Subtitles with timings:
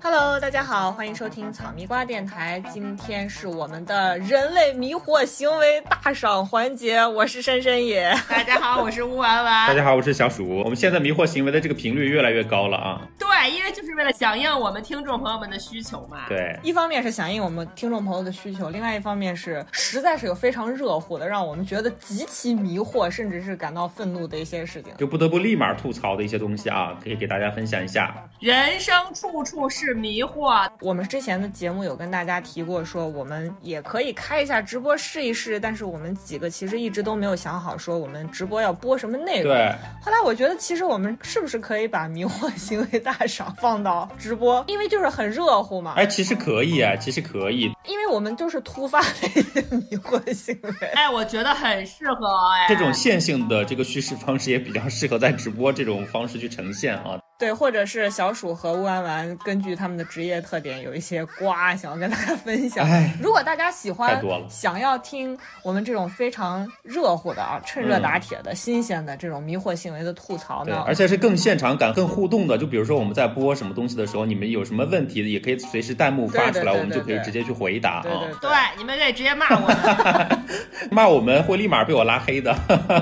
[0.00, 2.62] Hello，大家好，欢迎收听草蜜瓜电台。
[2.72, 8.16] 今天是我们的人类迷惑行为大赏环节，我是深深野。
[8.26, 9.68] 大家好，我是乌丸丸。
[9.68, 10.48] 大家好，我是小鼠。
[10.60, 13.02] 我们现在迷惑行为的这个频率越来越高了啊！
[13.18, 16.26] 对，因为就是为了响应我们听众朋友们的需求嘛。
[16.28, 28.14] 对，一方面是响应我们听众朋友的需求，另外一方面是实在是有非常热乎的，让我们觉得极其迷惑，甚至是感到愤怒的一些事情，就不得不立马吐槽的一些东西啊，可以给大家分享一下。
[28.38, 30.68] 人生处处是迷惑。
[30.80, 39.52] 我们之前的节目有跟大家提过，说我们也可以开一下直播试一试，但是我们几个其实一直都没有想好说我们直播要播什么内容。
[39.52, 39.74] 对。
[40.02, 44.62] 后来我觉得，其实我们是不是可以把迷惑行为大赏放到直播？
[44.68, 45.94] 因为就是很热乎嘛。
[45.96, 47.72] 哎，其实可以啊，其实可以。
[47.86, 50.88] 因为我们就是突发的一些迷惑行为。
[50.88, 52.66] 哎，我觉得很适合哎。
[52.68, 57.18] 这种线性的这个叙事方式也比较适合在直播这种方式去呈现啊。
[57.36, 62.88] 对，或者是小鼠和乌丸丸根据他们的职业特点有一些瓜想要跟大家分享。
[63.20, 72.56] 如果大家喜欢，想要听我们这种非常热乎的啊，趁热打铁的新鲜的这种迷惑行为的吐槽呢，而且是更现场感、更互动的。
[72.56, 78.04] 就比如说我们在播什么东西的时候，你们有什么问题也可以随时弹幕发出来，我们就可以直接去回答啊。
[78.40, 80.44] 对，你们可以直接骂我们，
[80.92, 82.56] 骂我们会立马被我拉黑的。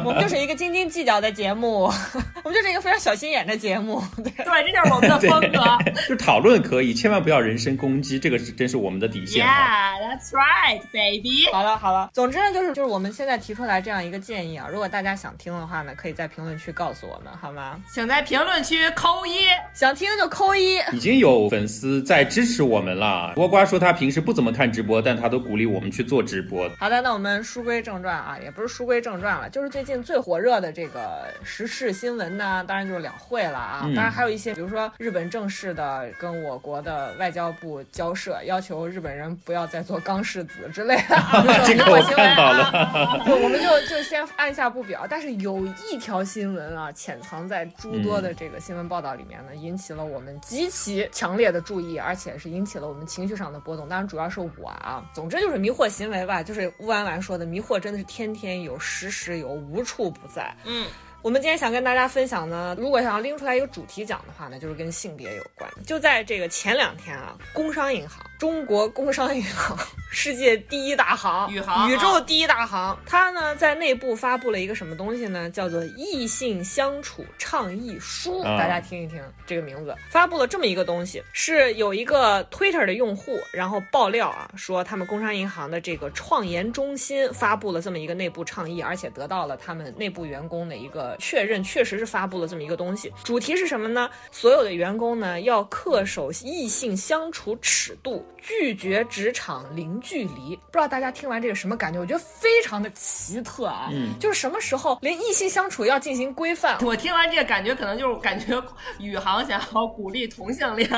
[0.04, 1.82] 我们就是一个斤斤计较的节目，
[2.42, 4.02] 我们就是一个非常小心眼的节目。
[4.44, 5.92] 对，这就是我们的风格。
[6.08, 9.44] 就讨论可以，千万不要人身攻击，这个是真是我们的底线。
[9.44, 11.50] Yeah, that's right, baby。
[11.52, 17.80] 好了好了，总之呢，就是就是我们现在提出来这样一个建议啊，如果大家想听的话呢，可以在评论区告诉我们，好吗？
[17.92, 20.76] 请在评论区扣一，想听就扣一。
[20.92, 23.32] 已经有粉丝在支持我们了。
[23.36, 26.68] 倭瓜说他平时不怎么看直播，但他都鼓励我们去做直播。
[26.78, 34.52] 好的，那我们书归正传啊，也不是书归正传了，就是最近最火热的这个时事新闻呢，当然就是两会了啊，当然还有一些。
[34.54, 43.24] 比如说，日本正式的跟我国的外交部交涉，要求日本人不要再做钢柿子之类的 啊，这个我看到了。
[43.26, 45.06] 我们就就先按下不表。
[45.08, 53.88] 但是有一条新闻啊，潜藏在诸多的这个新闻报道里面呢，引起了我们极其强烈的注意，而且是引起了我们情绪上的波动。
[53.88, 55.02] 当然，主要是我啊。
[55.14, 60.54] 总之就是迷惑行为吧，就是乌丸丸说的，迷惑真的是天天有，时时有，无处不在。
[60.66, 60.86] 嗯。
[61.22, 65.70] 我们今天想跟大家分享呢，如果想要拎出来一个主题讲的话呢，就是跟性别有关。
[65.86, 68.18] 就在这个前两天啊，工商银行。
[68.42, 69.78] 中国工商银行，
[70.10, 75.48] 世界第一大行，宇航，宇宙第一大行，它呢在内部发布了一个什么东西呢？
[75.48, 78.42] 叫做异性相处倡议书。
[78.42, 93.12] 大家听一听这个名字，发布了这么一个东西，是有一个 Twitter 的用户，然后爆料啊，说他们工商银行的这个创研中心发布了这么一个内部倡议，而且得到了他们内部员工的一个确认，确实是发布了这么一个东西。
[93.22, 94.10] 主题是什么呢？
[94.32, 98.26] 所有的员工呢要恪守异性相处尺度。
[98.40, 102.00] 拒绝职场零距离，不知道大家听完这个什么感觉？
[102.00, 103.88] 我觉得非常的奇特啊！
[103.92, 106.76] 嗯，就是什么时候连异性相处要进行规范？
[106.84, 108.60] 我听完这个感觉，可能就是感觉
[108.98, 110.88] 宇航想要鼓励同性恋。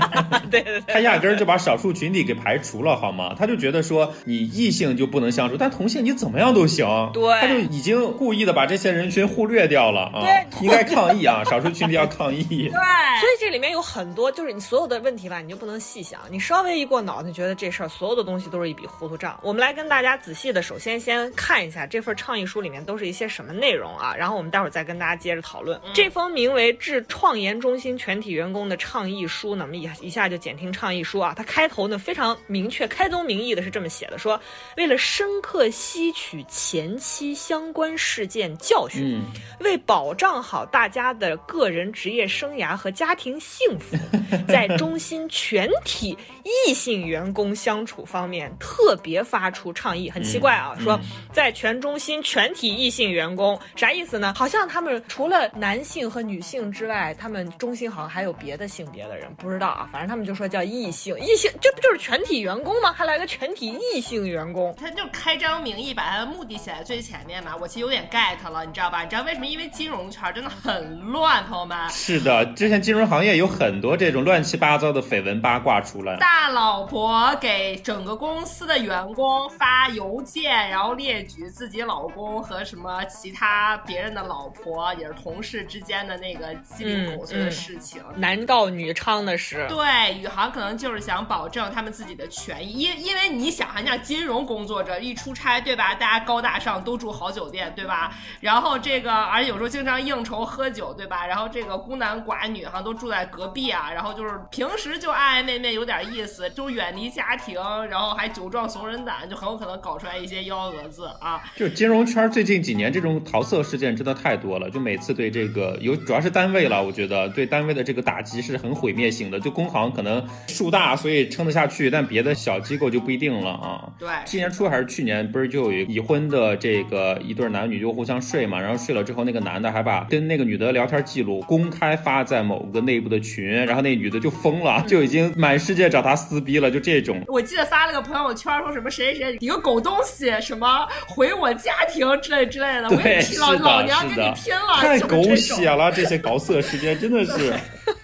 [0.50, 3.34] 对对对，他压根儿就把少数群体给排除了，好吗？
[3.38, 6.86] 他就觉得说你异性就不能相处，但同性你怎么样都行。
[7.14, 10.20] 对，他就已经故意的把这些人群忽略掉了啊！
[10.20, 11.42] 对，应该抗议啊！
[11.48, 12.44] 少数群体要抗议。
[12.44, 16.90] 对，所以这里面有很多，就是你所有的问题吧，你就不能细想，你稍微一。
[16.90, 19.38] 过脑子觉得这事儿所有的东西都是一笔糊涂账。
[19.44, 25.80] 我们来跟大家仔细的，首先先看一下这份倡议书里面都是一些什么内容啊，然后我们待会儿再跟大家接着讨论。
[25.94, 31.32] 这封名为《致创研中心全体员工的倡议书》呢，我们一一下就简听倡议书啊。
[31.36, 34.40] 它开头呢非常明确，开宗明义的是这么写的：说
[34.76, 39.22] 为了深刻吸取前期相关事件教训，
[39.60, 43.96] 为保障好大家的个人职业生涯和家庭幸福，
[44.48, 46.18] 在中心全体
[46.66, 46.70] 异。
[46.80, 50.98] 性员工相处方面特别发出倡议，很奇怪啊，说
[51.30, 54.32] 在全中心全体异性员工啥意思呢？
[54.34, 59.90] 好像他们除了男性和女性之外，他们中心好像还有别的性别的人，不知道啊。
[59.92, 62.90] 反正他们就说叫异性，异性这不就是全体员工吗？
[62.92, 64.74] 还来个全体异性员工？
[64.80, 67.54] 他就开张名义把他的目的写在最前面嘛。
[67.60, 69.02] 我其实有点 get 了，你知道吧？
[69.02, 69.46] 你知道为什什么？
[69.46, 71.76] 因为金融圈真的很乱，朋友们。
[71.90, 76.16] 是的，之前金融行业有很多这种乱七八糟的绯闻八卦出来。
[76.16, 89.66] 大老婆给整个公司的员工发邮件，然后列举自己老公和什么其他别人的老婆，也是同事之间的那个鸡零狗碎的事情，男盗女娼的事。
[89.68, 95.94] 对，宇航可能就是想保证他们自己的权益，因因为你想，人家金融工作者一出差，对吧？
[95.94, 98.12] 大家高大上，都住好酒店，对吧？
[98.40, 101.26] 然后这个，而且有时候经常应酬喝酒，对吧？
[101.26, 107.56] 然后这个孤男寡女哈都住在隔壁啊，然后就是平时就爱爱妹妹有点意思，就远离家庭，
[107.90, 111.42] 然后还酒壮怂人胆，就很有可能搞出来一些幺蛾子啊。
[111.56, 119.40] 就金融圈最近几年这种桃色事件真的太多了，就每次对这个有主要是单位了，我觉得对单位的这个打击是很毁灭性的。
[119.40, 123.90] 就工行可能树大，所以撑得下去，但别的小机构就不一定了啊。
[123.98, 137.20] 对，今年初还是去年，不是就有已婚的这个一对男女就互相睡嘛，然后睡了之后，那个男的还把跟那个女的聊天记录公开发在某个内部的群，然后那女的就疯了，就已经满世界找他撕逼了，就这种。
[137.26, 142.88] 我记得发了个朋友圈，说什么谁谁谁，你个狗东西，什么毁我家庭之类之类的。
[142.88, 144.76] 对，是的，老娘跟你拼了！
[144.78, 147.52] 太狗血了，这些搞色时间真的是。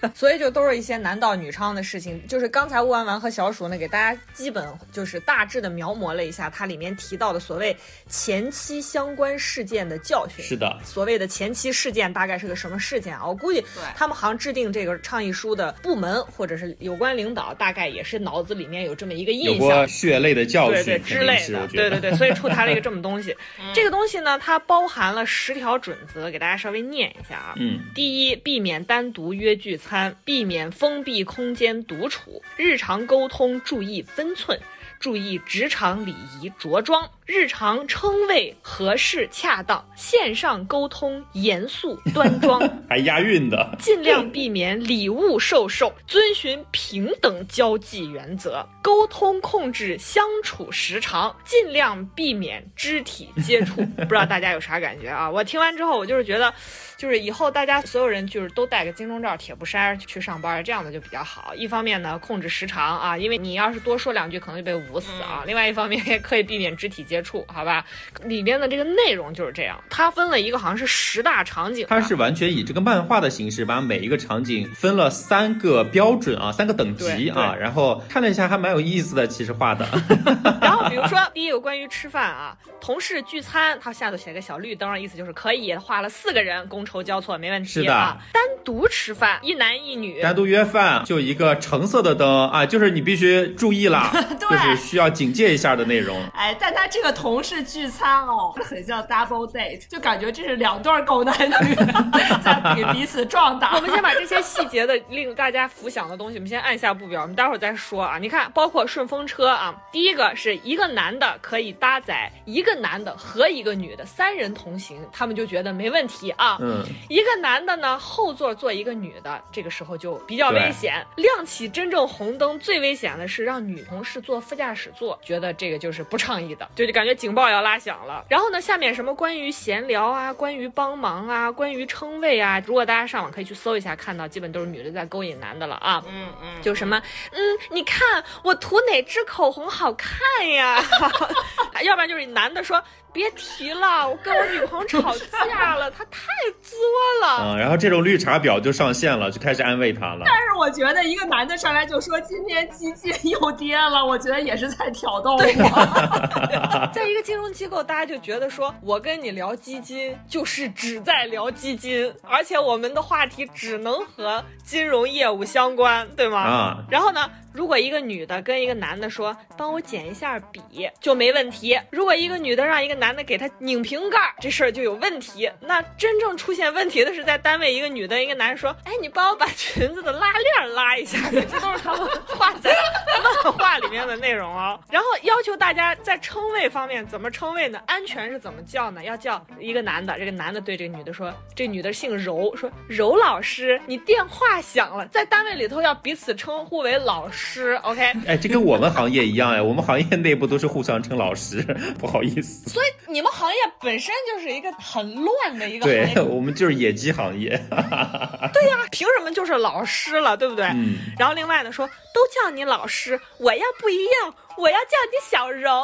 [0.15, 2.21] 所以就都是一些男盗女娼的事情。
[2.27, 7.75] 就是刚才乌丸丸和小鼠呢，给大家基本就是大致的描摹了一下它里面提到的所谓
[8.07, 10.43] 前期相关事件的教训。
[10.43, 13.25] 是的，所谓的前期事件大概是个什么事件啊？
[13.25, 13.63] 我估计
[13.95, 23.35] 他们好像制定这个倡议书的部门或者是有关领导，大概也是脑子里面有这么一个印象，血泪的教训，对对之类的，对对对，所以出台了一个这么东西。
[23.73, 27.53] 这个东西呢，它包含了十条准则，给大家稍微念一下啊。
[27.57, 34.59] 嗯，第一，避免单独约聚餐，避免封闭空间独处，日常沟通注意分寸。
[34.99, 43.75] 注意职场礼仪着装，日常称谓合适恰当，线上沟通严肃端庄， 还押韵的。
[43.77, 53.85] 尽量避免礼物授受，遵循平等交际原则，沟通控制相处时长，尽量避免肢体接触。
[53.97, 55.29] 不知道大家有啥感觉啊？
[55.29, 56.51] 我听完之后，我就是觉得。
[56.97, 61.53] 就是以后大家所有人就是都戴个金钟罩、铁布衫去上班，这样的就比较好。
[61.53, 65.43] 一方面呢，控制时长啊，因为你要是多说两句，可能就被捂死啊。
[65.45, 67.85] 另外一方面也可以避免肢体接触，好吧？
[68.23, 69.79] 里边的这个内容就是这样。
[69.91, 77.55] 它分了一个好像是十大场景，它是完全以这个漫画的形式，把每一个场景分了三个标准啊，三个等级啊。
[77.55, 79.87] 然后看了一下，还蛮有意思的，其实画的。
[80.59, 85.67] 然后比如说 第一个关于吃饭啊，同事聚餐，它下头写个小绿灯，意思就是可以。
[85.75, 86.86] 画了四个人公。
[86.87, 88.17] 筹交错没问题，是的。
[88.31, 96.21] 单独吃饭，一男一女，单独约饭就一个橙色的灯啊，就是你必须注意了， 就是需要警戒一下的内容。
[96.33, 101.75] 哎，但他这个同事聚餐哦，很像 double date，就感觉这是两对狗男女
[102.43, 103.73] 在给彼此壮胆。
[103.75, 108.17] 我们先把这些细节的令大家浮想的东西，我们先按下不表，我们待会儿再说啊。
[108.17, 116.57] 你看，包括顺风车啊，第一个是一个男的可以搭载一个男的和一个女的三人同行，他们就觉得没问题啊。
[116.59, 116.76] 嗯。
[117.09, 121.05] 一个男的呢，后座坐一个女的，这个时候就比较危险。
[121.15, 128.25] 亮起真正红灯，最危险的是让女同事坐副驾驶座，觉得这个就是不倡议的，就就感觉警报要拉响了。
[128.29, 136.03] 然后呢，下面什么关于闲聊啊，关于帮忙啊，关于称谓啊，如果大家上网可以去搜一下，看到基本都是女的在勾引男的了啊。
[136.07, 137.01] 嗯嗯，就什么，
[137.31, 137.39] 嗯，
[137.71, 140.09] 你看我涂哪支口红好看
[140.49, 140.83] 呀？
[141.83, 142.83] 要不然就是男的说。
[143.17, 146.21] 别提了，我跟我女朋友吵架了，她太
[146.61, 146.77] 作
[147.23, 147.55] 了。
[147.55, 150.23] 嗯，然后这种绿茶婊就上线了，就开始安慰她了。
[150.25, 156.89] 但是我觉得一个男的上来就说今天基金又跌了，我觉得也是在挑逗我。
[156.93, 166.39] 在一个金融机构，大家就觉得说我跟你聊基金就是只在聊基金，而且我们的话题只能和金融业务相关，对吗？
[166.39, 166.77] 啊。
[166.89, 167.27] 然后呢？
[167.57, 170.61] 如果一个女的跟一个男的说帮我捡一下笔
[171.01, 175.49] 就没问题，如果一个女的让一个男的给她拧瓶盖，这事儿就有问题。
[175.59, 182.71] 那真正出现问题的是在单位，一个女的一个男人说，哎，你帮我把裙子的拉链拉一下，这都是他们画在
[183.23, 184.79] 漫画 里面的内容哦。
[184.91, 187.81] 然后要求大家在称谓方面怎么称谓呢？
[187.87, 189.03] 安全是怎么叫呢？
[189.03, 197.46] 要叫一个男的，这个男的对这个女的说，这女的姓柔，说柔老师，你电话响了，在单位里头要彼此称呼为老师。
[197.47, 201.63] 师，OK，哎，这跟我们行业一样哎，我们行业内部都是互相称老师，
[201.97, 202.69] 不好意思。
[202.69, 207.49] 所以你们行业本身就是一个很乱的一个行业，我们就是野鸡行业。
[208.53, 210.65] 对呀，凭什么就是老师了，对不对？
[210.65, 210.97] 嗯。
[211.17, 214.33] 然后另外呢，说都叫你老师，我要不一样。
[214.57, 215.83] 我要叫你小柔，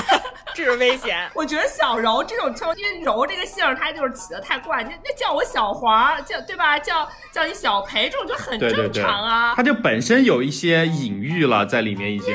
[0.54, 1.28] 这是危险。
[1.34, 6.78] 我觉得小柔这种称，因为柔这个姓儿，它就是起的太怪，那那叫我小黄，叫对吧？
[6.78, 9.54] 叫叫你小裴，这种就很正对对对，常啊。
[9.56, 12.34] 它就本身有一些隐喻了在里面已经。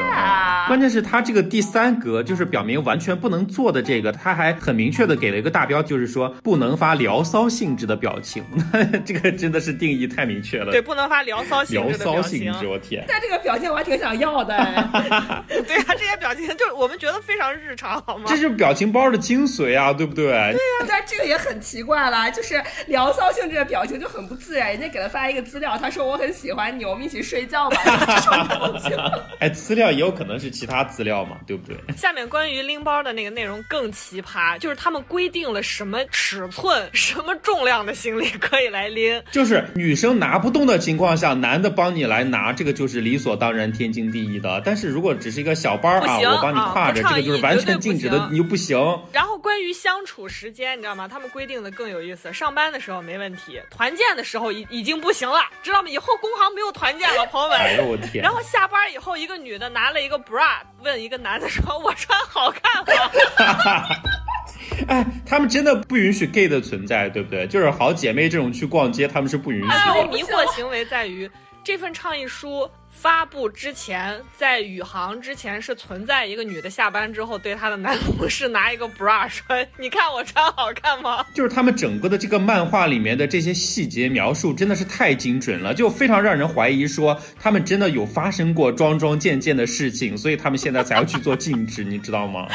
[0.67, 8.43] 关键是它这个第三格就是表明完全不能做的这个，它还很明确的给了一个大标，就是说不能发聊骚性质的表情。
[9.05, 10.71] 这个真的是定义太明确了。
[10.71, 12.23] 对，，不能发聊骚性质的表情。
[12.23, 13.05] 骚性质，我天。
[13.07, 18.25] 但这个表情我还挺想要的，哎对啊，这些表情就是我们觉得非常日常，好吗？
[18.27, 20.25] 这是表情包的精髓啊，对不对？
[20.25, 24.69] 对呀但这个也很奇怪啦，就是聊骚性质的表情就很不自然。
[24.69, 28.97] 人家给他发一个资料，他说我很喜欢你，我们一起睡觉吧，就 是这种表情。
[29.39, 31.77] 哎，资料也有可能是其他资料嘛，对不对？
[31.95, 39.21] 下面关于拎包的那个内容更奇葩，就是他们规定了什么尺寸、什么重量的行李可以来拎。
[39.31, 44.61] 就是女生拿不动的情况下，男的帮你来拿，这个就是理所当然、天经地义的。
[44.65, 48.77] 但是如果只是一个小包啊，不行我帮你啊挎着，这个就是完绝对不全禁止的行，你又不行。
[49.11, 51.07] 然后关于相处时间，你知道吗？
[51.07, 52.31] 他们规定的更有意思。
[52.33, 55.89] 上班的时候没问题，团建的时候已已经不行了，知道吗？
[55.89, 57.57] 以后工行没有团建了，朋友们。
[57.57, 58.31] 哎呦我天然！
[58.31, 63.89] 后下班以后，一个女的拿了一个 bra，问一个男的说：“我穿好看吗
[64.87, 67.45] 哎，他们真的不允许 gay 的存在，对不对？
[67.47, 69.99] 就是好姐妹这种去逛街，他们是不允许哎，的。
[69.99, 71.29] 我迷惑行为在于
[71.63, 72.69] 这份倡议书
[73.01, 79.45] 发布之前，在宇航之前是存在一个女的下班之后对她的男同事拿一个 bra 说
[79.79, 92.49] ：“你看我穿好看吗就是他们整个的这个漫画里面的这些细节描述真的是太精准了，就非常让人怀疑说他们真的有发生过桩桩件件的事情，所以他们现在才要去做禁止，你知道吗？？”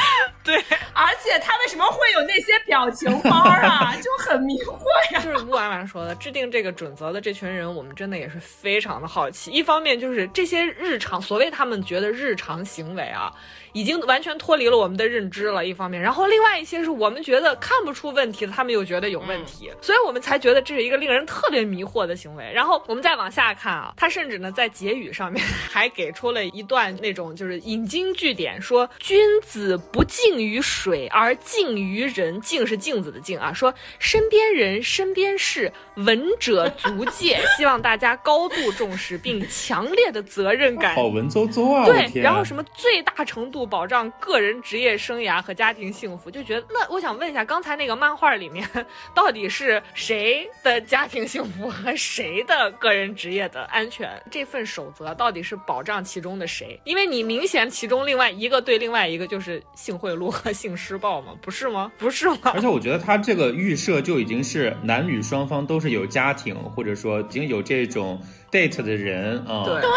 [0.45, 0.55] 对，
[0.93, 3.95] 而且他为什么会有那些表情包啊？
[3.99, 4.79] 就很迷惑
[5.11, 5.19] 呀。
[5.19, 9.49] 就是吴婉婉说的，制定这个准则的这群人，我们真的也是非常的好奇。
[9.49, 13.33] 一方面就是这些日常，所谓他们觉得日常行为啊，
[13.75, 15.65] 已经完全脱离了我们的认知了。
[15.65, 22.49] 一方面，然后另外一些是我们觉得看不出问题的，他们又觉得有问题，所以我们才觉得这是一个令人特别迷惑的行为。
[22.53, 40.95] 然后我们再往下看啊，他甚至呢在结语上面 还给出了一段那种就是引经据典，说君子不敬于水而敬于人，敬是镜子的敬啊，说身边人、身边事，闻者足戒，希望大家高度重视并强烈的责任感。
[40.95, 41.85] 好文绉绉啊！
[41.85, 48.67] 对，然后什么最大程度保障个人职业生涯和家庭幸福，就觉得那我想问一下，刚才那个漫画里面
[49.13, 54.09] 到底是谁的家庭幸福和谁的个人职业的安全？
[54.29, 56.79] 这份守则到底是保障其中的谁？
[56.83, 61.91] 因为你明显其中另外一个对另外一个就是性贿赂和性施暴嘛，不是吗？
[61.97, 62.51] 不是吗？
[62.53, 68.21] 而且我觉得他这个预设就已经是男女双方都是有家庭，或者说已经有这种
[68.55, 69.63] date 的人啊。
[69.65, 69.89] 对对，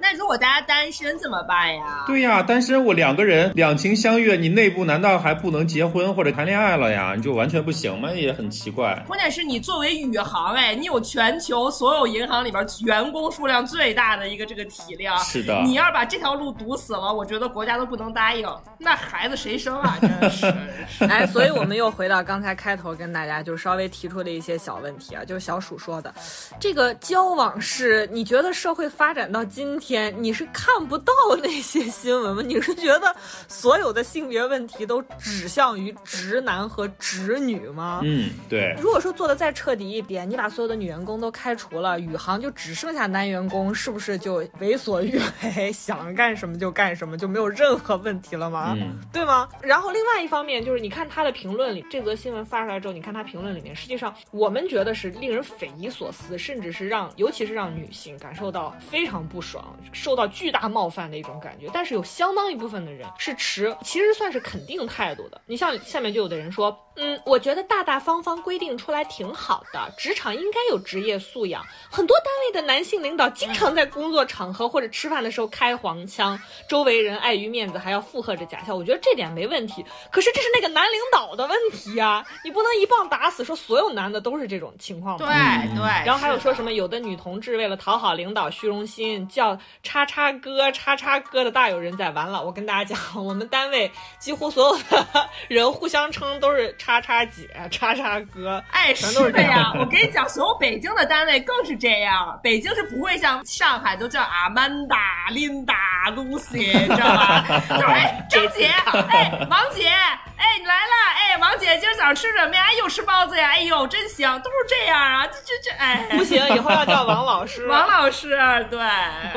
[0.00, 2.04] 那如果大家单身怎么办呀？
[2.06, 7.14] 对呀，单身我两个人两情相悦，你内部难道还不能结婚或者谈恋爱了呀？
[7.16, 8.10] 你就完全不行吗？
[8.12, 9.02] 也很奇怪。
[9.06, 18.46] 关键是你作为宇航，哎，你有全球所有银行里边员工数量最大的一个这个体量，是的你要是把这条路堵死了，我觉得国家都不能答应。
[18.78, 19.98] 那孩子谁生啊？
[20.20, 20.54] 真是。
[21.00, 26.12] 哎，所以我们又回到刚才开头跟大家就稍微提出的一些小问题啊，就是小鼠说的，
[26.60, 31.12] 这个交往是你觉得社会发展到今天，你是看不到
[31.42, 32.42] 那些新闻吗？
[32.44, 33.14] 你是觉得
[33.48, 38.00] 所有的性别问题都指向于直男和直女吗？
[38.04, 38.74] 嗯，对。
[38.80, 45.18] 如果说做的再彻底一点，你把所有的女员工都开除了，宇航就只剩下男员工，是不是就为所欲
[45.56, 48.74] 为， 想干什么就干什么，就没有任何问题了吗？
[48.76, 49.48] 嗯对吗？
[49.62, 61.68] 然后另外一方面就是，你看他的评论里，这则新闻发出来之后，你看他评论里面，实际上我们觉得是令人匪夷所思，甚至是让，尤其是让女性感受到非常不爽，受到巨大冒犯的一种感觉。
[61.72, 65.40] 但是有相当一部分的人是持其实算是肯定态度的。
[65.46, 71.64] 你像下面就有的人说，嗯，我觉得大大方方规定出来挺好的，职场应该有职业素养。
[71.90, 79.84] 很多单位的男性领导经常在工作场合或者吃饭的时候开黄腔，周围人碍于面子还要附和着假笑，我觉得这点没问题。
[80.10, 85.26] 可是这是那个男领导的问题呀、你不能一棒打死说所有男的都是这种情况吧。
[85.26, 86.62] 对对，然后还有说什？
[86.66, 92.06] 么，有的女同志为了讨好领导虚荣心，叫叉叉哥、叉叉哥的大有人在。
[92.16, 98.62] 完了，我跟大家讲， 我们单位几乎所有的人互相称都是叉叉姐、叉叉哥。
[98.70, 102.40] 哎，全都是的呀样，我跟你讲，所有北京的单位更是这样。
[102.42, 104.96] 北京是不会像上海都叫阿曼达、
[105.30, 105.74] 琳达、
[106.12, 107.44] Lucy，你知道吧？
[107.68, 108.66] 就是哎， 张姐，
[109.10, 112.62] 哎，王姐，哎，你来了，哎，王姐，今儿早上吃什么呀？
[112.70, 113.50] 哎，又吃包子呀？
[113.50, 117.55] 哎呦，真香，都是这样啊，这这这，哎，不行，以后要叫王老师。
[117.64, 118.30] 王老师，
[118.70, 118.78] 对，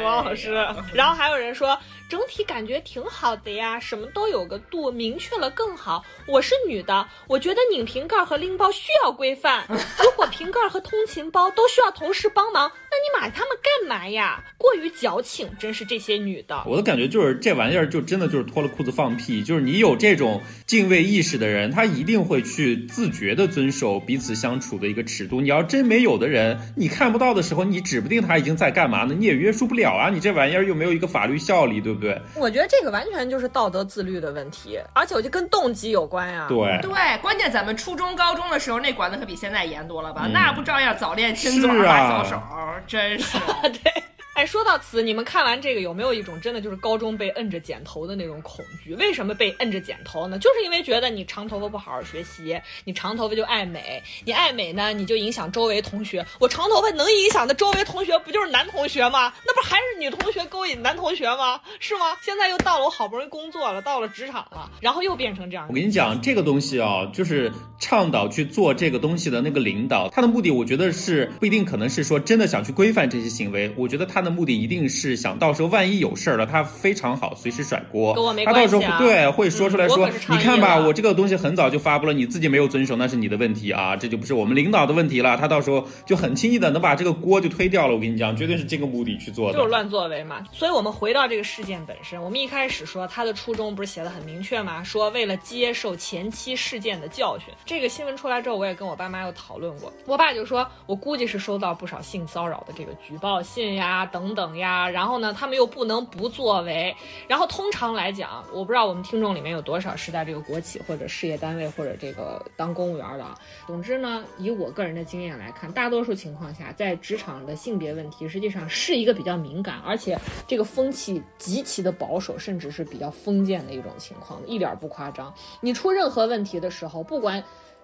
[0.03, 0.53] 王老师。
[0.93, 6.03] 然后还有人说，整体感觉挺好的呀，什么都有个度，明确了更好。
[6.27, 9.65] 我是女的，我觉得拧瓶盖和拎包需要规范。
[9.69, 14.43] 如果瓶盖和通勤包都需要同事帮忙，那你买它们干嘛呀？
[14.57, 16.63] 过于矫情，真是这些女的。
[16.65, 25.39] 我的感觉就是这玩意儿就真的就是脱了裤子放屁，就是你有这种敬畏意识的人，他一定会去自觉的遵守彼此相处的一个尺度。
[25.39, 30.09] 你要真没有的人，你看不到的时候，你指不定他已经在干嘛呢，你也约束不了啊。
[30.09, 32.19] 你这玩意儿又没有一个法律效力，对不对？
[32.35, 36.47] 我觉得这个完全就是道德自律的问题，而且我就跟动机有关呀。
[36.49, 40.21] 对对，关键咱们初中、高中的时候那管的可比现在严多了吧？
[40.25, 42.41] 嗯那不照样早恋亲嘴、是啊拉小手，
[42.87, 43.37] 真是。
[43.83, 44.08] 对。
[44.39, 48.95] 哎，说到此，你们看完这个有没有一种真的就是高中被摁着剪头的那种恐惧？
[48.95, 50.39] 为什么被摁着剪头呢？
[50.39, 56.25] 就是因为觉得你长头发不好好学习，你长头发就爱美，你爱美呢你就影响周围同学。
[56.39, 59.33] 我长头发能影响的周围同学不就是男同学吗？
[59.45, 61.59] 那不还是女同学勾引男同学吗？
[61.81, 62.15] 是吗？
[62.21, 65.73] 现在又到了我好不容易工作了，到了职场了，然后又变成这样我。
[65.73, 73.73] 跟你讲，这个东西啊，就是倡导去做这个东西的那个领导，他的目的，我觉得是不一定可能是说真的想去规范这些行为。
[73.75, 78.13] 我觉得他的目的一定是想到时候万一有事儿了，他非常好随时甩锅。
[78.13, 85.37] 跟我没他到时候对会说出来说，你看吧，我这个东西很早就发布了，你自己没有遵守，那是你的问题啊，这就不是我们领导的问题了。
[85.37, 87.93] 他到时候就很轻易的能把这个锅就推掉了。
[87.93, 89.57] 我跟你讲，绝对是这个目的去做的。
[89.57, 90.43] 就是乱作为嘛。
[90.51, 94.83] 所以我们回到这个事件本身，我们一开始说他的初衷不是写的很明确吗？
[94.83, 97.53] 说为了接受前期事件的教训。
[97.65, 99.91] 这个新闻出来之后，我也跟我爸妈又讨论过。
[100.05, 104.89] 我爸就说，我估计是收到不少性骚扰的这个举报信呀，等等等呀。
[104.89, 106.93] 然后呢，他们又不能不作为。
[107.27, 113.25] 然后通常来讲，我不知道我们听众里面有多少是在这个国企或者事业单位或者这个当公务员的。
[113.65, 125.33] 总之呢，以我个人的经验来看，大多数情况下，在职场的性别问题实际上是一个比较敏感，而且这个风气极其的保守，甚至是比较封建的一种情况，一点不夸张。
[125.61, 127.41] 你出任何问题的时候，不管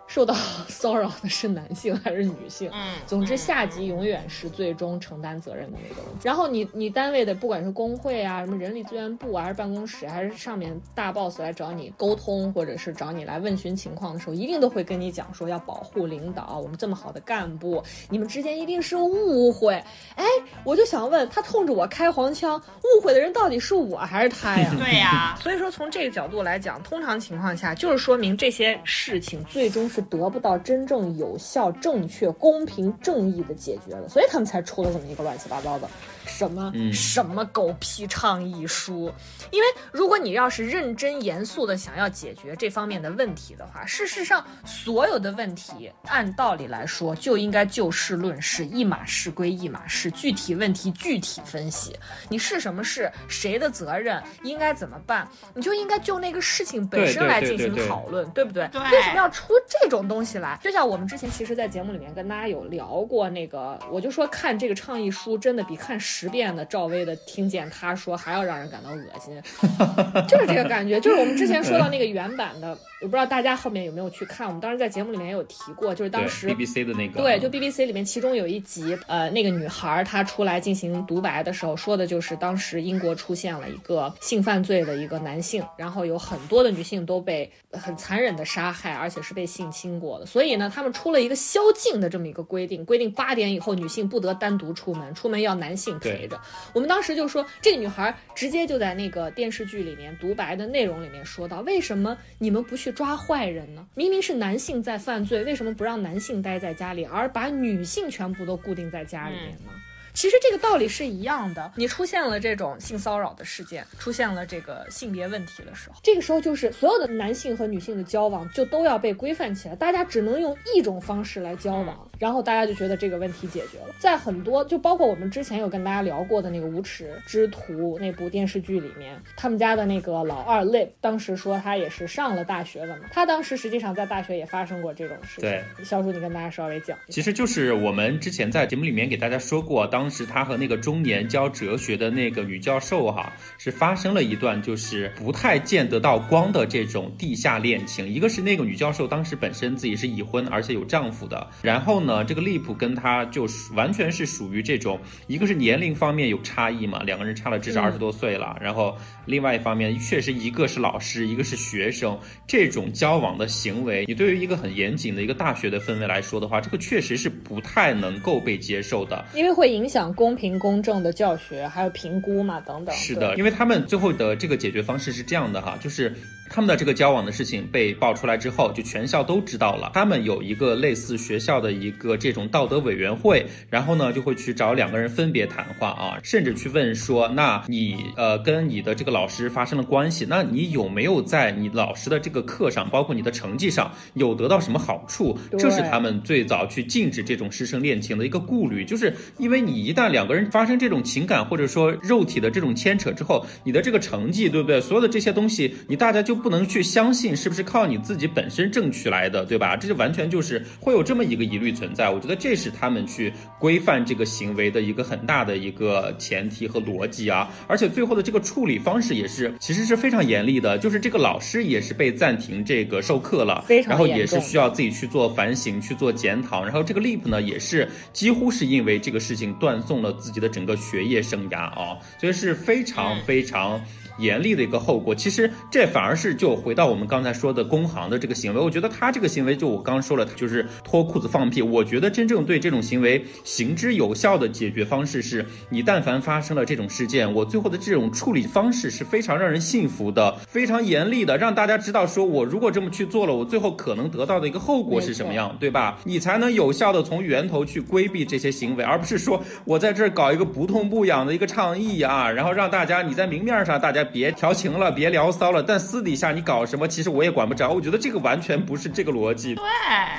[0.08, 0.34] 受到
[0.70, 6.06] 骚扰的是男性还是女性，嗯，总之下级永远是最终承担责任的那个人。
[6.24, 19.74] 然后你你单位的不管是工会啊、什么人力资源部啊，还是办公室，还是上面大 boss 来找你沟通，或者是找你来问询情况的时候，一定都会跟你讲说要保护领导，我们这么好的干部，你们之间一定是误会。
[20.16, 20.26] 哎，
[20.64, 24.72] 我就想问他冲着我开黄腔，误会的人到底是我还是他呀？
[24.78, 35.88] 对呀、所以说，从这个角度来讲，通常情况下就是说明这些事情最终是得不到真正有效、正确、公平、正义的解决的，所以他们才出了这么一个乱七八糟的
[36.26, 39.10] 什么、嗯什么狗屁倡议书。
[39.52, 51.98] 因为如果你要是认真严肃的想要解决这方面的问题的话，事实上所有的问题按道理来说就应该就事论事，一码事归一码事，具体问题具体分析。
[52.28, 58.68] 你是什么事，谁的责任，应该怎么办，你就应该就那个事情本身来进行对对对讨论，对不对？
[58.72, 60.60] 对为什么要出这种东西来？
[60.62, 69.42] 就像我们之前其实，在节目里面跟大家有聊过那个，我就说看这个倡议书真的比看十遍的赵薇的听见他说还要让人感到恶心，
[70.28, 71.00] 就是这个感觉。
[71.00, 90.26] 就是我们之前说到那个原版的，我不知道大家后面有没有去看，我们当时在节目里面也有提过，就是当时 BBC 的那个，对，就 BBC 里面其中有一集，呃，那个女孩儿她出来进行独白的时候，说的就是当时英国出现了一个性犯罪的一个男性，然后有很多的女性都被很残忍的杀害，而且是被性侵过的。
[90.26, 96.42] 所以呢，他们出了一个宵禁的这么一个规定，规定八点以后女性不得单独出门，出门要男性陪着。
[96.74, 103.86] 我们当时就说，这个女孩直接就在那个电视剧里面独白的内容里面说到，为什么你们不去抓坏人呢？
[103.94, 109.72] 明明是男性在犯罪，为什么不让男性待在家里，而把女性全部都固定在家里面呢？
[110.14, 111.70] 其实这个道理是一样的。
[111.76, 123.94] 你出现了这种性骚扰的事件，出现了这个性别问题的时候，这个时候就是所有的男性和女性的交往就都要被规范起来，大家只能用一种方式来交往，然后大家就觉得这个问题解决了。
[124.00, 135.50] 在很多就包括我们之前有跟大家聊过的那个《无耻之徒》那部电视剧里面，他们家的那个老二 Lip 当时说他也是上了大学的嘛，他当时实际上在大学也发生过这种事情。
[135.50, 136.98] 对，小叔你跟大家稍微讲。
[137.10, 148.08] 其实就是我们之前在节目里面给大家说过，当时他和那个中年教哲学的那个女教授哈，是发生了一段就是不太见得到光的这种地下恋情。
[148.08, 172.96] 一个是那个女教授当时本身自己是已婚，而且有丈夫的，然后呢，这个利普跟他就完全是属于这种，一个是年龄方面有差异嘛，两个人差了至少二十多岁了，然后另外一方面确实一个是老师，一个是学生，这种交往的行为，你对于一个很严谨的一个大学的氛围来说的话，这个确实是不太能够被接受的，因为会影响公平公正的教学还有评估嘛等等。
[172.96, 176.14] 是的，因为他们最后的这个解决方式是这样的哈，就是。
[176.56, 179.92] 他们的这个交往的事情被爆出来之后，就全校都知道了。
[179.94, 195.38] 他们有一个类似学校的一个这种道德委员会，然后呢就会去找两个人分别谈话啊，甚至去问说，那你呃跟你的这个老师发生了关系，那你有没有在你老师的这个课上，包括你的成绩上有得到什么好处？
[195.60, 204.80] 这是他们最早去禁止这种师生恋情的一个顾虑，就是因为你一旦两个人发生这种情感或者说肉体的这种牵扯之后，你的这个成绩对不对？
[204.80, 206.45] 所有的这些东西，你大家就。
[206.46, 209.76] 不能去相信是不是靠你自己本身挣取来的，对吧？
[209.76, 212.08] 这就完全就是会有这么一个疑虑存在。
[212.08, 217.50] 我觉得这是他们去规范这个行为的一个很大的一个前提和逻辑啊。
[217.68, 226.64] 而且最后的这个处理方式也是其实是非常严厉的，就是这个老师也是被暂停这个授课了，然后也是需要自己去做反省、去做检讨。
[226.64, 233.84] 然后这个 Leap 呢，也是几乎是因为这个事情断送了自己的整个学业生涯啊，所以是非常非常。
[234.18, 241.62] 严厉的一个后果，其实这反而是就回到我们刚才说的工行的这个行为，我觉得他这个行为就我刚说了，就是脱裤子放屁。
[241.62, 256.00] 我觉得真正对这种行为行之有效的解决方式是，你但凡发生了这种事件，我最后的这种处理方式是非常让人信服的，非常严厉的，让大家知道说我如果这么去做了，我最后可能得到的一个后果是什么样，对吧？
[256.06, 264.05] 你才能有效的从源头去规避这些行为，而不是说我在这儿搞一个不痛不痒的一个倡议啊，然后让大家你在明面上大家。
[264.06, 267.70] 别调情了，别聊骚了，但私底下你搞什么，其实我也管不着。
[267.70, 269.56] 我觉得这个完全不是这个逻辑。
[269.56, 269.64] 对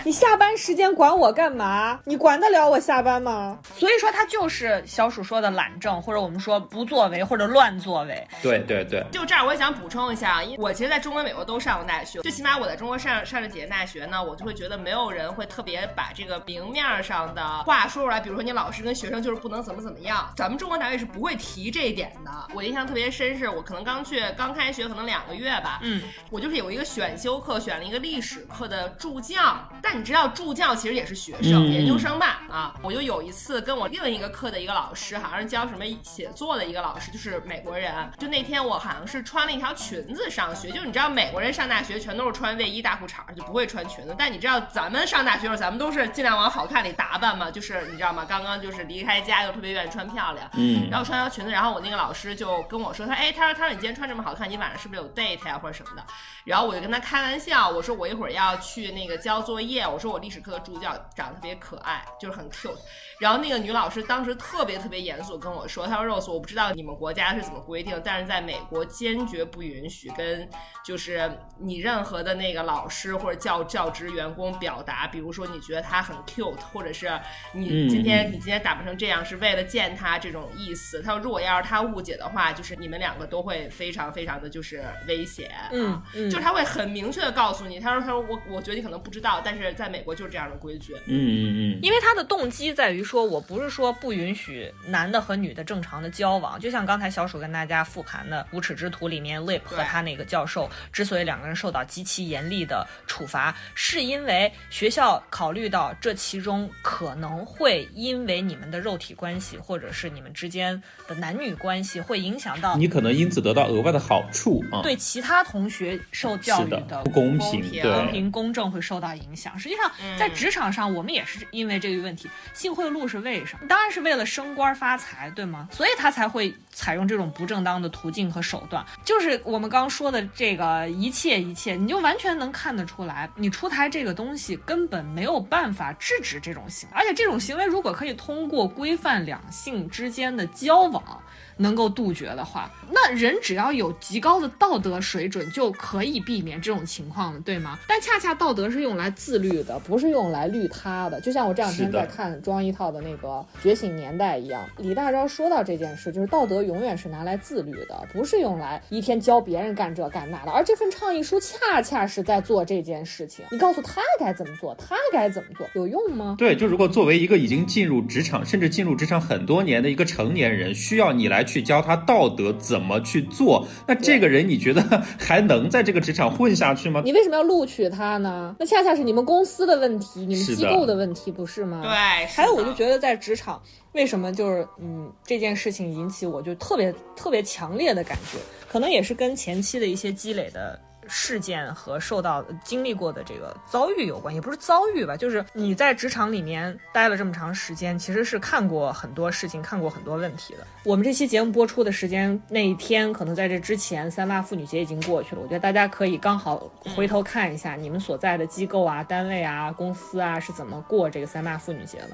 [0.05, 1.99] 你下班时间管我干嘛？
[2.05, 3.59] 你管得了我下班吗？
[3.75, 8.27] 所以说他就是小鼠说的懒政，或者我们说不作为或者乱作为。
[8.43, 18.21] 对对对，就这儿我也想补充一下，因为我其实在中国、美国都上过大学，最起码我在中国上上了几年大学呢，我就会觉得没有人会特别把这个明面上的话说出来。
[18.21, 22.31] 比如说你老师跟学生就是不能怎么怎么样，咱们中国大学是不会提这一点的。
[22.55, 23.76] 我印象特别深，是我可能。
[23.85, 29.57] 刚去刚开学可能两个月吧，嗯，我就是有一个选修课，选了一个历史课的助教。
[29.83, 32.43] 但你知道助教其实也是学生，研究生吧？
[32.51, 37.93] 啊，我就有一次跟我另一个课的一个老师，好像是教什么写作的一个老师，就是美国人。
[38.19, 44.15] 就那天我好像是穿了一条裙子上学，就是你知道美国人上大学全都是穿卫衣大裤衩，就不会穿裙子。
[44.19, 48.25] 但你知道咱们上大学时候，咱们都是尽量往好看里打扮嘛，就是你知道吗？
[48.29, 56.05] 刚刚就是离开家又特别愿意穿漂亮，嗯，然后穿条裙子，然后我那个老师就跟我说，他哎，他说他说你今天穿这么好看，你晚上是不是有 date 呀或者什么的？
[56.45, 62.77] 然后我就跟他开玩笑，我说我一会儿要去那个交作业，我说我历史课的助教长得特别可爱，就是很 cute。
[63.19, 70.49] 然后那个女老师当时特别特别严肃跟我说，她说 Rose，我不知道你们国家是怎么规定，但是在美国坚决不允许跟
[70.85, 77.11] 就是你任何的那个老师或者教教职员工表达，比如说你觉得他很 cute，或者是
[77.53, 81.03] 你今天你今天打扮成这样是为了见他这种意思。
[81.03, 85.51] 她说如果要是他误解的话，就是你们两个都会非常非常的就是危险。
[85.73, 86.31] 嗯嗯。
[86.31, 90.95] 就他会很明确的告诉你，他说他说我我觉得你可能不知道，但是在美国就是这样的规矩。
[91.07, 91.79] 嗯嗯嗯。
[91.83, 114.83] 因为他的动机在于说，我不是说不允许男的和女的正常的交往，就像刚才小鼠跟大家复盘的《无耻之徒》里面，Lip 和他那个教授之所以两个人受到极其严厉的处罚，是因为学校考虑到这其中可能会因为你们的肉体关系或者是你们之间的男女关系会影响到你，可能因此得到额外的好处啊。
[114.83, 116.01] 对其他同学。
[116.11, 119.59] 受教育的不公平、公平公正会受到影响。
[119.59, 122.29] 实际上，在职场上，我们也是因为这个问题。
[122.55, 123.67] 性贿赂是为什么？
[123.69, 125.69] 当然是为了升官发财，对吗？
[125.71, 128.85] 所以他才会采用这种不正当的途径和手段。
[129.05, 136.95] 就是我们刚刚说的这个一切一切，你就完全能看得出来，你出台这个东西根本没有办法制止这种行为。
[136.97, 141.23] 而且这种行为如果可以通过规范两性之间的交往。
[141.59, 147.79] 能够杜绝的话，那人只要有极高的道德水准，就可以避免这种情况了，对吗？
[147.89, 151.19] 但恰恰道德是用来自律的，不是用来律他的。
[151.21, 153.29] 就像我这两天在看庄一套的那个
[153.63, 160.51] 《觉醒年代》一样，李大钊说到这件事，就是道德永远是拿来自律的，不是用来一天教别人干这干那的。
[160.51, 163.45] 而这份倡议书恰恰是在做这件事情。
[163.51, 166.35] 你告诉他该怎么做，他该怎么做，有用吗？
[166.37, 171.46] 对，就如果作为一个已经进入职场，甚至进入职场很多年的一个成年人，需要你来。
[171.47, 173.67] 去教他道德怎么去做。
[173.87, 174.83] 那这个人你觉得
[175.19, 177.01] 还能在这个职场混下去吗？
[177.05, 178.55] 你为什么要录取他呢？
[178.59, 181.81] 那恰恰是你们公司的问题，你们机构的问题，不是吗？
[181.83, 182.27] 对。
[182.27, 190.79] 还有，我就觉得在职场，为什么就是嗯这件事情引起我就特别特别强烈的感觉，可能也是跟前期的一些积累的。
[191.09, 200.67] 事件和受到经历过的这个遭遇有关，也不是遭遇吧，就是你在职场里面待了这么长时间，其实是看过很多事情，看过很多问题的。
[200.85, 205.43] 我们这期节目播出的时间那一天，可能在这之前，三八妇女节已经过去了。
[205.43, 212.11] 我觉得大家可以刚好回头看一下你们所在的机构啊、单位啊、公司啊是怎么过这个三八妇女节的。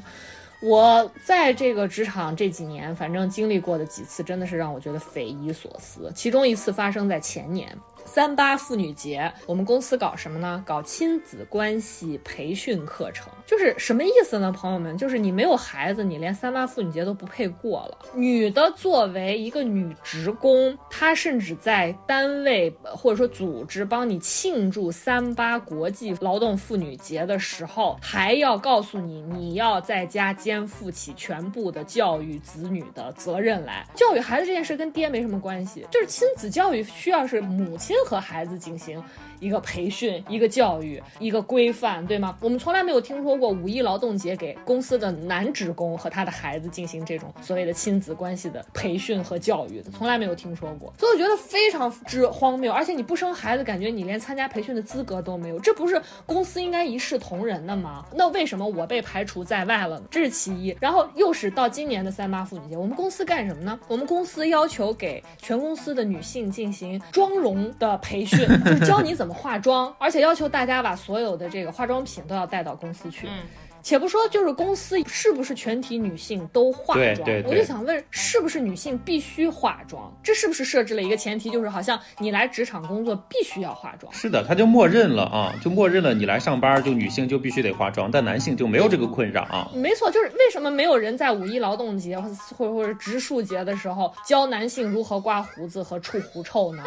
[0.63, 6.13] 我在这个职场这几年，反正经历过的几次，真的是让我觉得匪夷所思。
[6.15, 7.77] 其中一次发生在前年。
[8.05, 10.63] 三八妇女节，我们公司搞什么呢？
[10.67, 14.53] 搞亲子关系培训课程，就是什么意思呢？
[14.53, 17.99] 朋友们，就是你没有孩子，你连三八妇女节都不配过了。
[18.15, 33.87] 女的作为一个女职工，她甚至在单位或者说组织帮你庆祝三八国际劳动妇女节的时候，还要告诉你，你要在家肩负起全部的教育子女的责任来。
[33.95, 37.92] 教育孩子这件事跟爹没什么关系，就是亲子教育需要是母亲。
[38.07, 39.03] 和孩子进行。
[39.43, 42.39] 一个培训，一个教育，一个规范，对吗？
[42.41, 50.95] 我们从来没有听说过五一劳动节给公司的男职工和他的孩子进行这种所谓的亲子关系的培训和教育，从来没有听说过。
[50.97, 52.73] 所以我觉得非常之荒谬。
[52.73, 58.07] 而且你不生孩子，感觉你连参加培训的资格都没有，这不是公司应该一视同仁的吗？
[58.15, 60.01] 那为什么我被排除在外了？
[60.09, 60.77] 这是其一。
[60.79, 63.77] 然后又是到今年的三八妇女节，我们公司干什么呢？
[63.89, 69.32] 我们公司要求给全公司的女性进行妆容的培训，就是教你怎么。
[69.33, 73.27] 化妆，而且要求大家把所有的这个化妆品都要带到公司去。
[73.27, 73.43] 嗯
[73.85, 77.29] 且不说，就是公司是不是全体女性都化妆？
[77.45, 80.17] 我就想问，是不是女性必须化妆？
[80.23, 84.13] 这是不是设置了一个前提，就是好像你来职场工作必须要化妆？
[84.13, 89.69] 是的，他就默认了啊，就默认了你来上班就女性就必须得化妆，但男性就没有这个困扰啊。
[89.75, 92.29] 没错，就是为什么没有人在五一劳动节或
[92.65, 96.85] 者或者植树节的时候教男性如何刮胡子和除狐臭呢？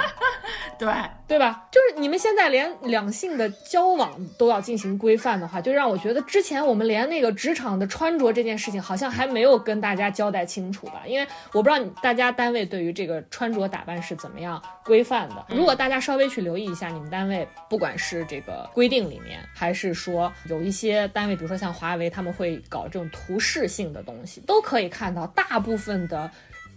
[0.80, 0.88] 对
[1.28, 1.68] 对吧？
[1.70, 6.86] 就是你们现在连两性的交往都要进行规范的话，就让我觉得之前我们。
[6.86, 11.02] 连那个职场的穿着这件事情，好像还没有跟大家交代清楚吧？
[11.08, 15.44] 因为我不知道大家单位对于这个穿着打扮是怎么样规范的。
[15.50, 26.30] 如果大家稍微去留意一下，你们单位不管是这个规定里面，还是说有一些单位，比如说像华为，他们会搞这种图示性的东西，都可以看到大部分的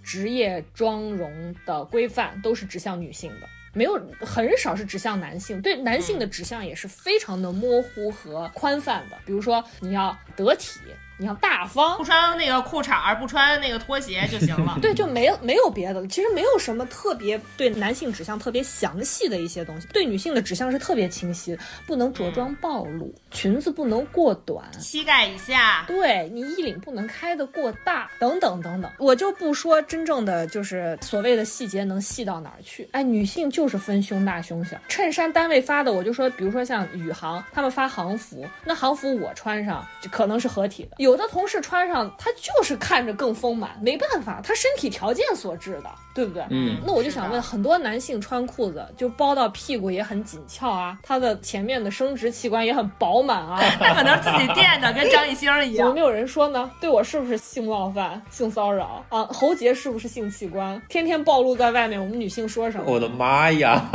[0.03, 3.47] 职业妆容的规范都是指向女性的。
[3.79, 9.17] 没有很少是指向男性，对男性的指向也是非常的模糊和宽泛的。
[9.25, 10.81] 比如说，你要得体。
[11.19, 14.79] 你要大方，不穿那个裤衩不穿那个拖鞋就行了。
[14.83, 28.91] 对，就没有没有别的，其实没有什么特别对男性指向特别详细的一些东西，对女性的指向是特别清晰，不能着装暴露，裙子不能过短，膝盖以下，对你衣领不能开得过大，等等等等。
[28.99, 32.89] 我就不说真正的就是所谓的细节能细到哪儿去。
[32.93, 40.91] 哎，女性就是分胸大胸小，衬衫单位发的，我就说，比如说像宇航，他们发航服，那航服我穿上就可能是合体的。
[40.99, 46.43] 有有的同事穿上，他就是看着更丰满，没办法，他身体条件所致的，对不对？
[46.51, 55.77] 嗯，那我就想问，很多男性穿裤子就包到屁股也很紧翘啊，他的前面的生殖器官也很饱满啊， 他可能自己垫的，跟张艺兴一样。
[55.77, 56.69] 怎么没有人说呢？
[56.81, 59.25] 对我是不是性冒犯、性骚扰啊？
[59.27, 60.83] 喉结是不是性器官？
[60.89, 62.91] 天天暴露在外面，我们女性说什么？
[62.91, 63.89] 我的妈呀！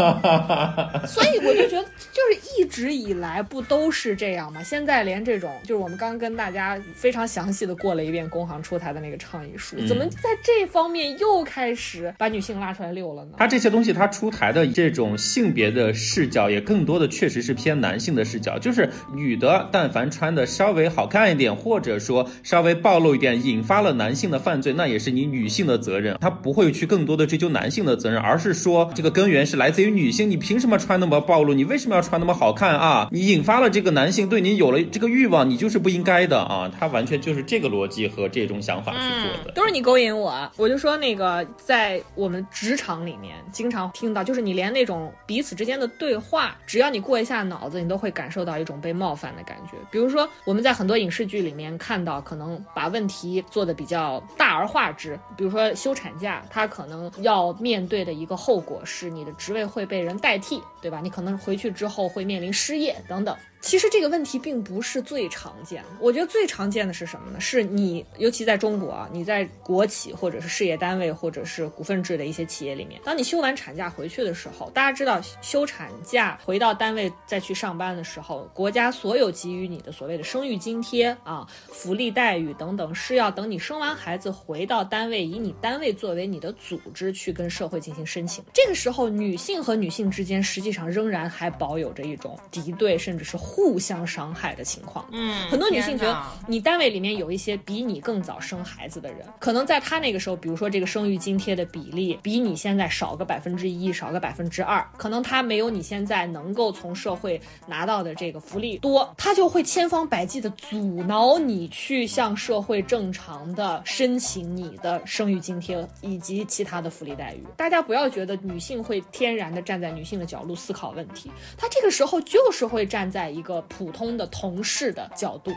[1.06, 4.64] 所以我就觉得，就是一直以来不都是这样吗？
[4.64, 6.80] 现在连这种，就是我们刚跟大家。
[6.96, 13.32] 非常详细的过了一遍工行出台的那个倡议书，怎么在这方面又开始把女性拉出来溜了呢？
[13.38, 31.54] 它这些东西，它出台的这种性别的视角，也更多的确实是偏男性的视角，就是女的但凡穿的稍微好看一点，或者说稍微暴露一点，引发了男性的犯罪，那也是你女性的责任，他不会去更多的追究男性的责任，而是说这个根源是来自于女性，你凭什么穿那么暴露？
[31.54, 33.10] 你为什么要穿那么好看啊？
[33.12, 36.72] 你引发了这个男性对你有了这个欲望，你就是不应该的啊！
[36.80, 36.94] 他。
[36.94, 40.48] 完全就是这个逻辑和这种想法去做的，都是你勾引我。
[40.58, 49.78] 我就说那个，在我们职场里面，经常听到，就是你连那种彼此之间的对话，只要你过一下脑子，你都会感受到一种被冒犯的感觉。
[49.92, 55.20] 比如说，我们在很多影视剧里面看到，可能把问题做得比较大而化之。
[55.36, 61.00] 比如说休产假，他可能要面对的一个后果是你的职位会被人代替，对吧？
[61.02, 63.34] 你可能回去之后会面临失业等等。
[63.62, 67.40] 其实这个问题并不是最常见，我觉得最常见的是什么呢？
[67.40, 88.44] 是你，尤其在中国啊，你在国企或者是事业单位或者是股份制的一些企业里面，当你休完产假回去的时候，大家知道休产假回到单位再去上班的时候，国家所有给予你的所谓的生育津贴啊、福利待遇等等，是要等你生完孩子回到单位，以你单位作为你的组织去跟社会进行申请。
[88.54, 95.06] 这个时候，女性和女性之间实际上仍然还保有着一种敌对，甚至是互相伤害的情况。
[95.12, 117.44] 嗯，很多女性觉得，你单位里面有一些比你更早生孩子的人，可能在她那个时候，比如说这个生育津贴的比例比你现在少个百分之一，少个百分之二，可能她没有你现在能够从社会拿到的这个福利多，她就会千方百计的阻挠你去向社会正常的申请你的生育津贴以及其他的福利待遇。
[117.56, 125.52] 大家不要觉得女性会天然的站在女性的角度思考问题，他这个时候就是会站在一个普通的同事的角度，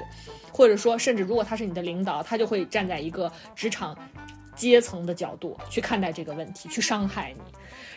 [0.51, 3.97] 或者说，甚至如果他是你的领导，他就会站在一个职场
[4.57, 7.41] 阶层的角度去看待这个问题，去伤害你。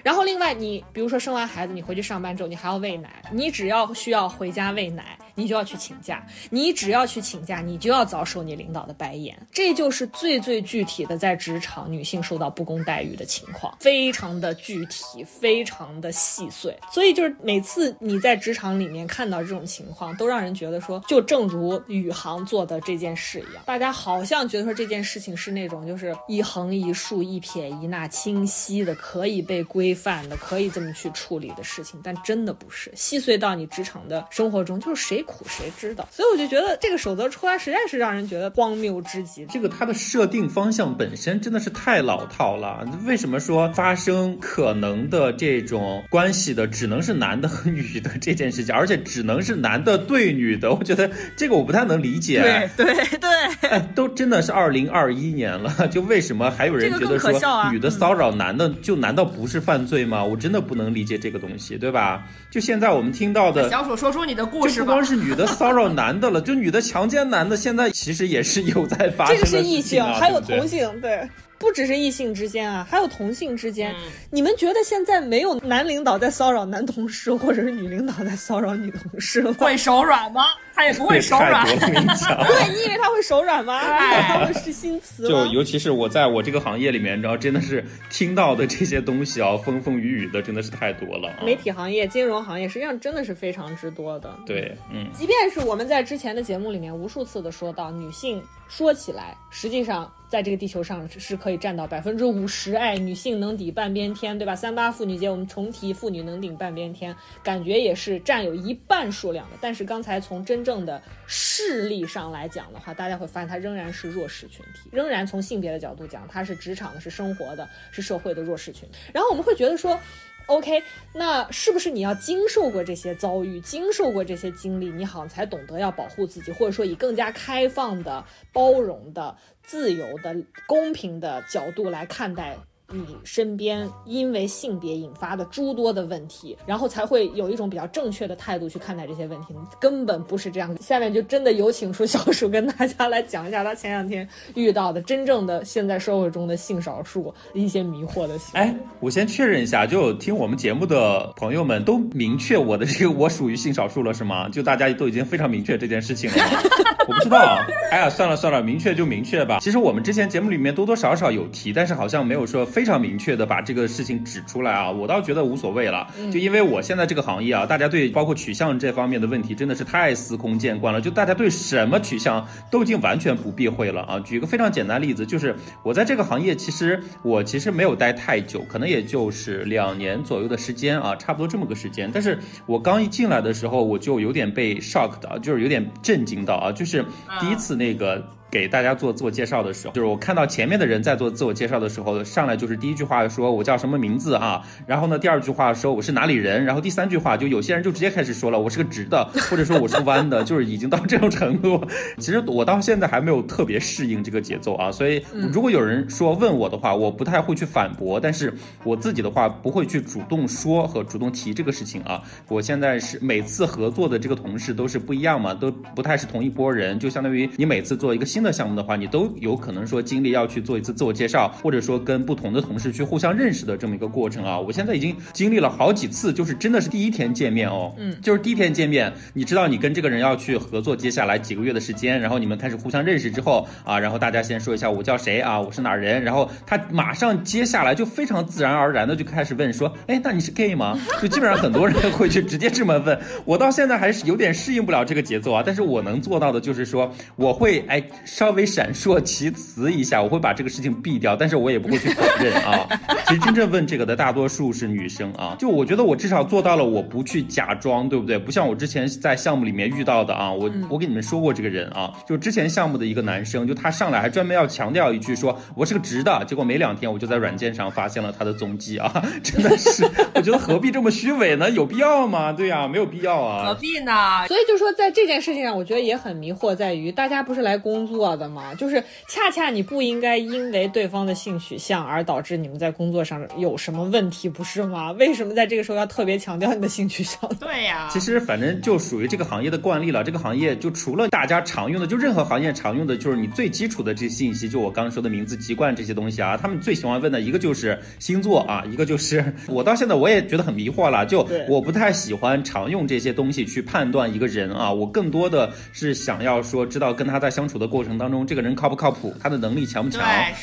[0.03, 9.35] 然后，另外你比如说生完孩子，你回去上班之后，你还要喂奶，你只要需要回家喂奶，你就要去请假，你只要去请假，你就要遭受你领导的白眼。
[9.51, 16.77] 这就是最最具体的在职场女性受到不公待遇的情况，非常的具体，非常的细碎。
[16.91, 36.07] 所以就是每次你在职场里面看到这种情况，都让人觉得说，就正如宇航做的这件事一样，大家好像觉得说这件事情是那种就是一横一竖、一撇一捺清晰的，可以被规范的，可以这么去处理的事情，但真的不是细碎到你职场的生活中，就是谁苦谁知道。
[36.11, 39.45] 所以我就觉得这个守则出来，实在是让人觉得荒谬之极。
[39.45, 42.85] 这个它的设定方向本身真的是太老套了。
[43.05, 50.73] 为什么说发生可能的这种关系的只能是男的和女的这件事情，而且只能是男的对女的？
[50.73, 52.41] 我觉得这个我不太能理解。
[52.75, 57.31] 对 对对，哎，都真的是二零二一年了，就为什么还有人觉得说
[57.71, 60.23] 女的骚扰男的，就难道不是犯罪吗？
[60.23, 62.23] 我真的不能理解这个东西，对吧？
[62.49, 63.69] 就现在我们听到的。
[63.69, 65.05] 小鼠说出你的故事吧就不光。
[65.05, 71.27] 是女的骚扰男的了，就女的强奸男的，现在其实也是有在发生这个是异性，还有同性，对。
[71.59, 73.93] 不只是异性之间啊，还有同性之间。
[73.93, 73.97] 嗯
[74.31, 79.55] 你们觉得现在没有男领导在骚扰男同事，或者是女领导在骚扰女同事吗？
[79.57, 80.43] 会手软吗？
[80.75, 81.65] 他也不会 手软。
[81.65, 83.81] 对，你以为他会手软吗？
[83.81, 85.45] 你以为他会是新词就？
[85.47, 91.43] 尤其是我在我这个行业里面，你知道，真的是听到的这些东西啊，风风雨雨的，真的是太多了啊。
[91.43, 94.31] 媒体行业、金融行业实际上真的是非常之多的。
[94.45, 104.55] 对，嗯，即便是我们在之前的节目里面无数次的说到，女性说起来，实际上在这个地球上是可以占到百分之五十，哎，女性能抵半边天，对吧？
[104.55, 109.57] 三八妇女节我们重提妇女能顶半边天，感觉也是占有一半数量的。
[109.59, 118.97] 但是刚才从真正的势力上来讲的话，大家会发现它仍然是弱势群体，仍然从性别的角度讲，它是职场的，是生活的，是社会的弱势群体。
[119.11, 119.99] 然后我们会觉得说。
[120.49, 120.81] OK，
[121.13, 130.35] 那是不是你要经受过这些遭遇，经受过这些经历，你好像才懂得要保护自己，或者说以更加开放的、包容的、自由的、
[130.67, 132.57] 公平的角度来看待
[132.91, 139.53] 你身边因为性别引发的诸多的问题，然后才会有一种比较正确的态度去看待这些问题。
[139.79, 140.75] 根本不是这样。
[140.81, 148.59] 下面就真的有请出小鼠跟大家来讲一下他前两天遇到的真正的现在社会中的性少数一些迷惑的行为。
[148.59, 154.49] 哎，我先确认一下，就听我们节目的朋友们都明确我的这个我属于性少数了是吗？
[154.49, 156.59] 就大家都已经非常明确这件事情了吗？
[157.07, 157.59] 我不知道，
[157.91, 159.59] 哎呀，算了算了，明确就明确吧。
[159.59, 164.89] 其实我们之前节目里面多多少少有提，但是好像没有说非常明确的把这个事情指出来啊。
[164.89, 174.19] 我倒觉得无所谓了，就因为我现在这个行业啊，大家对包括取向这方面的问题真的是太司空见惯了，就大家对什么取向都已经完全不避讳了啊。
[174.19, 182.09] 举个非常简单的例子，就是我在这个行业，其实我其实没有待太久，可能也就是两年左右的时间啊，差不多这么个时间。
[182.13, 187.03] 但是我刚一进来的时候，我就有点被 shocked 啊，就是有点震惊到啊，就是
[187.39, 188.27] 第一次那个。
[188.51, 201.79] 给大家做自我介绍的时候，就是我看到前面的人在做自我介绍的时候，上来就是第一句话说我叫什么名字啊，然后呢，第二句话说我是哪里人，然后第三句话就有些人就直接开始说了我是个直的，或者说我是弯的，就是已经到这种程度。
[202.17, 208.51] 其实我到现在还没有特别适应这个节奏啊，所以如果有人说问我的话，我不太会去反驳，但是
[208.83, 212.19] 我自己的话不会去主动说和主动提这个事情啊。
[212.47, 218.38] 我现在是每次合作的这个同事都是不一样嘛，都不太是同一拨人，就相当于你每次做一个新。
[218.39, 224.57] 新的项目的话，你都有可能说经历要去做一次自我介绍，或者说跟不同的同事去互相认识的这么一个过程啊。
[224.57, 240.97] 我现在已经经历了好几次，就是真的是第一天见面哦，嗯，就是第一天见面，你知道你跟这个人要去合作，接下来几个月的时间，然后你们开始互相认识之后啊，然后大家先说一下我叫谁啊，我是哪儿人，然后他马上接下来就非常自然而然的就开始问说，哎，那你是 gay 吗？
[241.21, 252.87] 就基本上很多人会去直接这么问，我到现在还是有点适应不了这个节奏啊，但是我能做到的就是说，我会哎稍微闪烁其词一下，我会把这个事情避掉，但是我也不会去否认啊。
[253.27, 258.37] 其实真正问这个的大多数是女生啊，就我觉得我至少做到了，我不去假装，对不对？
[258.37, 269.11] 不像我之前在项目里面遇到的啊，我我给你们说过这个人啊，就之前项目的一个男生，就他上来还专门要强调一句说我是个直的，结果没两天我就在软件上发现了他的踪迹啊，
[269.43, 270.03] 真的是，
[270.35, 271.69] 我觉得何必这么虚伪呢？
[271.71, 272.53] 有必要吗？
[272.53, 274.45] 对呀，没有必要啊，何必呢？
[274.47, 278.73] 所以就说在这件事情上，我觉得也很迷惑，在于大家不是来工作的嘛？
[278.75, 285.11] 就是恰恰你不应该因为对方的性取向而导致你们在工作上有什么问题，不是吗？
[285.13, 287.49] 为什么在这个时候要特别强调你的性取向？
[287.59, 290.23] 对呀，其实反正就属于这个行业的惯例了。
[290.23, 310.21] 这个行业就除了大家常用的，就任何行业常用的，就是你最基础的这些信息，就我刚刚说的名字、籍贯这些东西啊，他们最喜欢问的一个就是星座啊，一个就是我到现在我也觉得很迷惑了，就我不太喜欢常用这些东西去判断一个人啊，我更多的是想要说知道跟他在相处的过程当中，这个人靠不靠谱，他的能力强不强，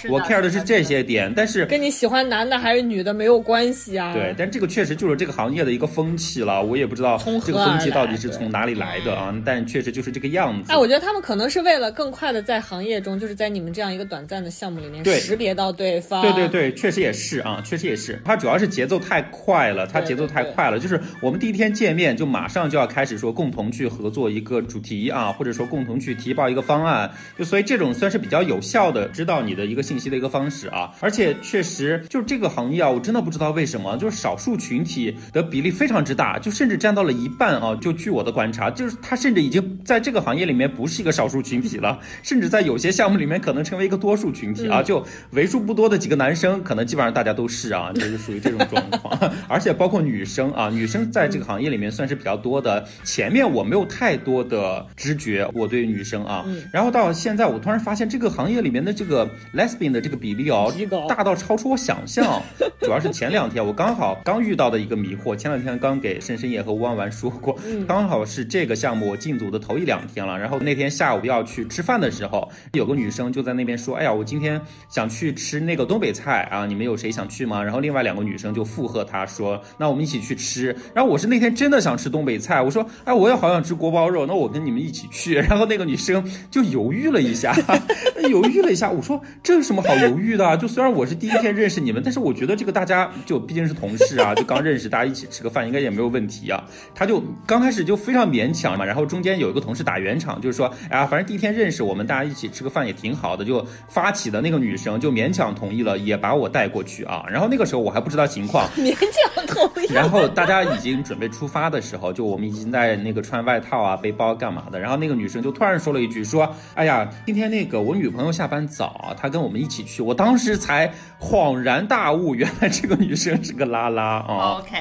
[0.09, 1.32] 我 care 的是这些点。
[1.34, 4.12] 但是跟你喜欢男的还是女的没有关系啊。
[4.12, 10.72] 对，但这个确实就是这个行业的一个风气了，我也不知道这个风气到底是从哪里来的啊，但确实就是这个样子。
[10.72, 16.22] 哎，我觉得他们可能是为了更快的在行业中，就是在你们这样一个短暂的项目里面识别到对方。
[16.22, 18.20] 对对对，确实也是啊，确实也是。
[18.24, 30.93] 他主要是节奏太快了，他节奏太快了，就是我们第一天见面就马上就要开始说共同去合作一个主题啊，或者说共同去提报一个方案，就所以这种算是比较有效的知道你的一个信息的一个方式啊。
[31.01, 37.76] 而且确实就是这个行业啊，我真的不知道为什么，就是少数群体的比例非常之大，就甚至占到了一半啊。
[37.80, 44.82] 就据我的观察，就是他甚至已经在这个行业里面不是一个少数群体了，甚至在有些项目里面可能成为一个多数群体啊。
[44.82, 49.32] 就为数不多的几个男生，可能基本上大家都是啊，就是属于这种状况。
[49.49, 52.87] 而且包括女生啊，女生在这个行业里面算是比较多的。
[53.05, 60.73] 前面我没有太多的知觉，我对女生啊，然后到现在我突然发现这个行业里面的这个 lesbian 的这个比例哦，
[61.09, 62.41] 大到超出我想象。
[62.81, 67.59] 主要是前两天我刚好刚遇到的一个迷惑，前两天刚给深深夜和吴婉婉说过，
[67.89, 70.39] 刚好是这个项目我进组的头一两天了。
[70.39, 87.55] 然后那天下午要去吃饭的时候，有个女生就在那边说：“哎呀，我今天想去吃那个东北菜啊，你们有谁想去吗？”然后另外两个女生就附和她说：“那我们一起去吃。”然后我是那天真的想吃东北菜，我说：“哎，我也好想吃锅包肉，那我跟你们一起去。”然后那个女生就犹豫了一下，
[88.31, 90.57] 犹豫了一下，我说：“这有什么好犹豫的？
[90.57, 96.63] 就虽然我是第一天认识你们，但是我觉得这个大家就毕竟是同事啊，就刚认识，大家一起吃个饭应该也没有问题啊。”
[96.95, 107.25] 他就刚开始就非常勉强嘛，然后中间有一个同事打圆场，就是说：“哎呀，反正第一天认识我们，大家一起吃个饭也挺好的。”就发起的那个女生就勉强同意了，也把我带过去啊。
[107.31, 109.87] 然后那个时候我还不知道情况，勉强同意。
[109.93, 114.81] 然后大家已经准备出发的时候，就我们已经在那个穿外套啊、背包干嘛的。
[114.81, 116.95] 然后那个女生就突然说了一句：“说，哎呀，
[117.26, 124.61] 今天那个我女朋友下班早，她跟我们一起去。”我当时才恍然大悟，原来这个女生是个拉拉啊。
[124.61, 124.76] OK。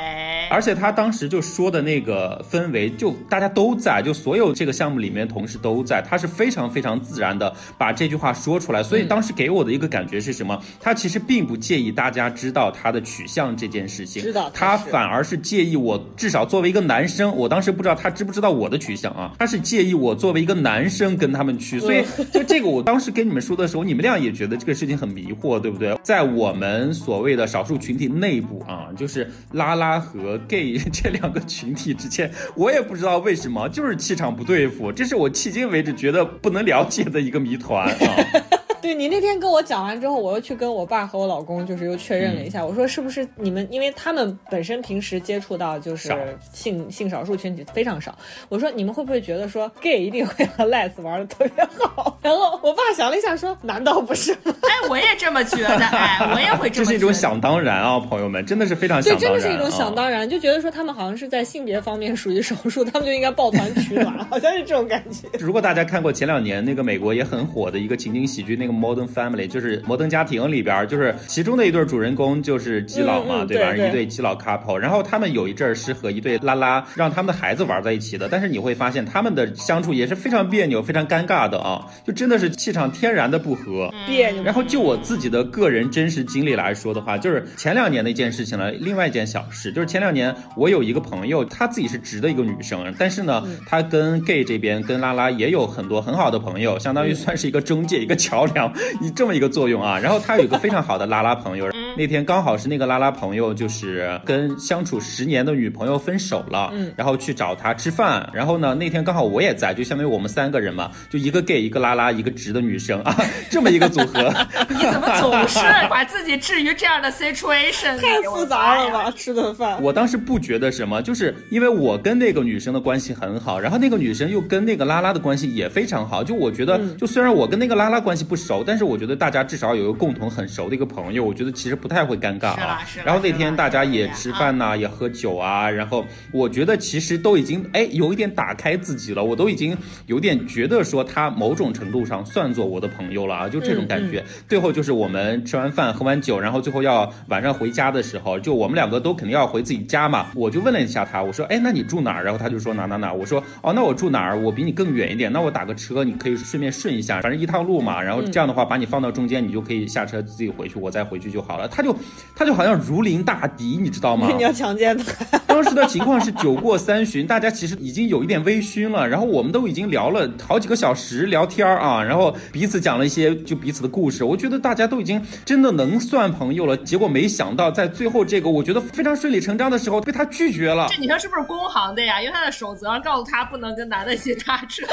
[0.52, 8.84] 而且她当时就说的那个氛围，就大家都在，就所有这个项目里面同事都在，她是非常非常自然的把这句话说出来。
[8.84, 10.62] 所以当时给我的一个感觉是什么？
[10.80, 19.34] 她其实并不介意大家知道她的取向这件事情，知道她反而是介意我，至少作为一个男生，我当时不知道她知不知道我的取向啊？
[19.40, 25.98] 她是介意我作为一个男生跟他们去，所以 就这个，我当时跟你们说的时候，你们俩也觉得这个事情很迷惑，对不对？
[26.04, 38.55] 在我们所谓的少数群体内部啊，就是拉拉和 gay 这两个群体之间，我也不知道为什么，就是气场不对付，这是我迄今为止觉得不能了解的一个谜团啊。
[38.86, 42.64] 对你那天跟我讲完之后，我又去跟我爸和我老公，就是又确认了一下。
[42.64, 46.14] 我说是不是你们，因为他们本身平时接触到就是
[46.54, 48.16] 性性少数群体非常少。
[48.48, 52.18] 我说你们会不会觉得说 gay 一定会和 les 玩的特别好？
[52.22, 54.54] 然后我爸想了一下说，难道不是吗？
[54.64, 56.86] 哎，我也这么觉得，哎，我也会这么。
[56.86, 59.42] 这是一种想当然啊，朋友们，真的是非常想对，当然。
[59.42, 65.28] 真的是一种想当然，就觉得说他们好像是在性别方面属于少数，他们就应该抱团取暖， 好像是这种感觉。
[65.40, 73.72] 如果大家看过前两年那个美国也很火的一个情景喜剧，那个《Modern Family》，就是《摩登家庭》里边，就是其中的一对主人公就是基佬嘛，对吧？
[73.72, 83.92] 对对一对基佬 couple，然后他们有一阵儿是和一对拉拉让他们的孩子玩在一起的，但是你会发现他们的相处也是非常别扭、非常尴尬的啊，就真的是气场天然的不合。
[84.06, 84.44] 别扭。
[84.44, 88.72] 然后就我自己的个人真实经历来说的话，就是前两年的一件事情了。
[88.72, 98.65] 另外一件小事，就是前两年我有一个朋友，她自己是直的一个女生，但是呢，她跟 gay 这边跟拉拉也有很多很好的朋友，相当于算是一个中介、一个桥梁，
[99.02, 100.00] 以这么一个作用啊。
[100.00, 113.16] 然后他有一个非常好的拉拉朋友，那天刚好是那个拉拉朋友就是跟相处十年的女朋友分手了，然后去找他吃饭，然后呢那天刚好我也在，就相当于我们三个人嘛，就一个 gay 一个拉拉一个直的女生 啊，
[113.50, 114.34] 这么一个组合。
[114.70, 115.60] 你怎么总是
[115.90, 117.98] 把自己置于这样的 situation？
[118.00, 119.12] 太复杂了吧？
[119.16, 126.24] 吃顿饭，我当时不觉得什么，就是因为我跟那个女生的关系很好，然后那个女生又跟那个拉拉的关系也非常好。
[126.24, 132.82] 就我觉得，就虽然我跟那个拉拉关系不熟，但是我觉得大家至少有一个共同很熟的一个朋友，我觉得其实不太会尴尬啊。
[133.04, 139.78] 然后那天大家也吃饭呐、也喝酒啊，然后我觉得其实都已经哎有一点打开自己了，我都已经
[140.08, 144.24] 有点觉得说他某种程度上算作我的朋友了啊，就这种感觉。
[144.48, 150.28] 最后就是我们吃完饭喝完酒，然后最后要晚上回家的时候，就我们两个都肯定要回自己家嘛。
[150.36, 152.24] 我就问了一下他，我说，哎，那你住哪儿？
[152.24, 153.12] 然后他就说哪哪哪。
[153.14, 154.38] 我说，哦，那我住哪儿？
[154.38, 158.02] 我比你更远一点，那我打个车，你可以顺便顺一下，反正一趟路嘛。
[158.02, 161.68] 然后这样的话，把你放到中间，你就可以下车自己回去，我再回去就好了。
[161.68, 161.96] 他就
[162.36, 164.30] 他就好像如临大敌，你知道吗？
[164.38, 176.76] 你要强奸他， 当时的情况是酒过三巡，大家其实已经有一点微醺了，然后我们都已经聊了好几个小时聊天儿啊，然后彼此讲了一些就彼此的故事，我觉得大家都已经真的能算朋友了。
[176.78, 180.88] 结果没想到在最后这个我觉得非常顺理成章的时候被他拒绝了。
[180.90, 182.22] 这女生是不是工行的呀？
[182.22, 184.86] 因为她的守则告诉她不能跟男的一起搭车。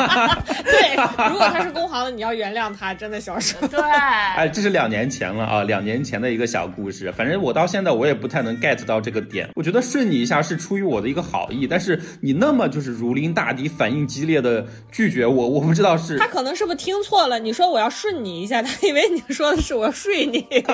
[0.64, 0.96] 对，
[1.30, 3.68] 如果他是工行的，你要原谅他，真的想说。
[3.68, 7.12] 对， 哎，这是两年前了啊，两年前的一个小故事。
[7.12, 9.48] 反正我到现在我也不太能 get 到这个点。
[9.54, 17.38] 我觉得顺你一下是出于我的一个好意，但是你那么就是如临大敌、反应激烈的拒绝我，我不知道是他可能是不是听错了？
[17.38, 20.46] 你说我要顺你一下，他以为你说的是我要睡你。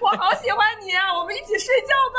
[0.00, 1.12] 我好喜欢你啊！
[1.18, 2.18] 我们一起睡觉吧。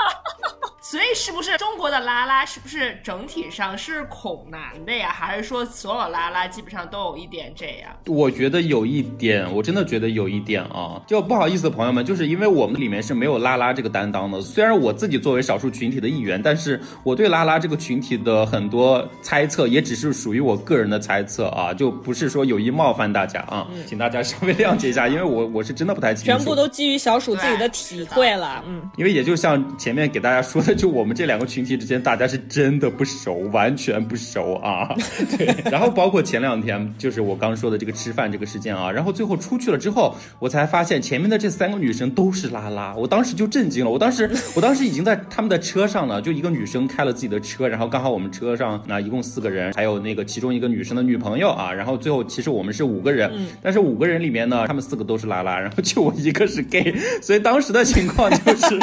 [0.89, 5.09] 所以是不是中国的拉拉是不是整体上是恐男的呀？
[5.09, 7.91] 还是说所有拉拉基本上都有一点这样？
[8.05, 14.41] 我觉得有一点，我真的觉得有一点啊，就不好意思，朋友们，就是因为我们里面是没有拉拉这个担当的。
[14.41, 26.37] 虽然我自己作为少数群体的一员，但是我对拉拉这个群体的很多猜测，也只是属于我个人的猜测啊，就不是说有意冒犯大家啊，请大家稍微谅解一下，因为我我是真的不太清楚。
[26.37, 34.95] 全部都基于小鼠自己的体会了，嗯，因为也就像前面给大家说的，就我们这两个群体之间，大家是真的不熟，完全不熟啊。
[35.35, 43.89] 对，然后包括前两天，就是我刚说的这个吃饭这个事件啊，然后最后出去了之后，我才发现前面的这三个女生都是拉拉，我当时就震惊了。
[43.89, 58.79] 我当时，我当时已经在他们的车上了，就一个女生开了自己的车，然后刚好我们车上那一共四个人，还有那个其中一个女生的女朋友啊，然后最后其实我们是五个人，但是五个人里面呢，他们四个都是拉拉，然后就我一个是 gay，所以当时的情况就是。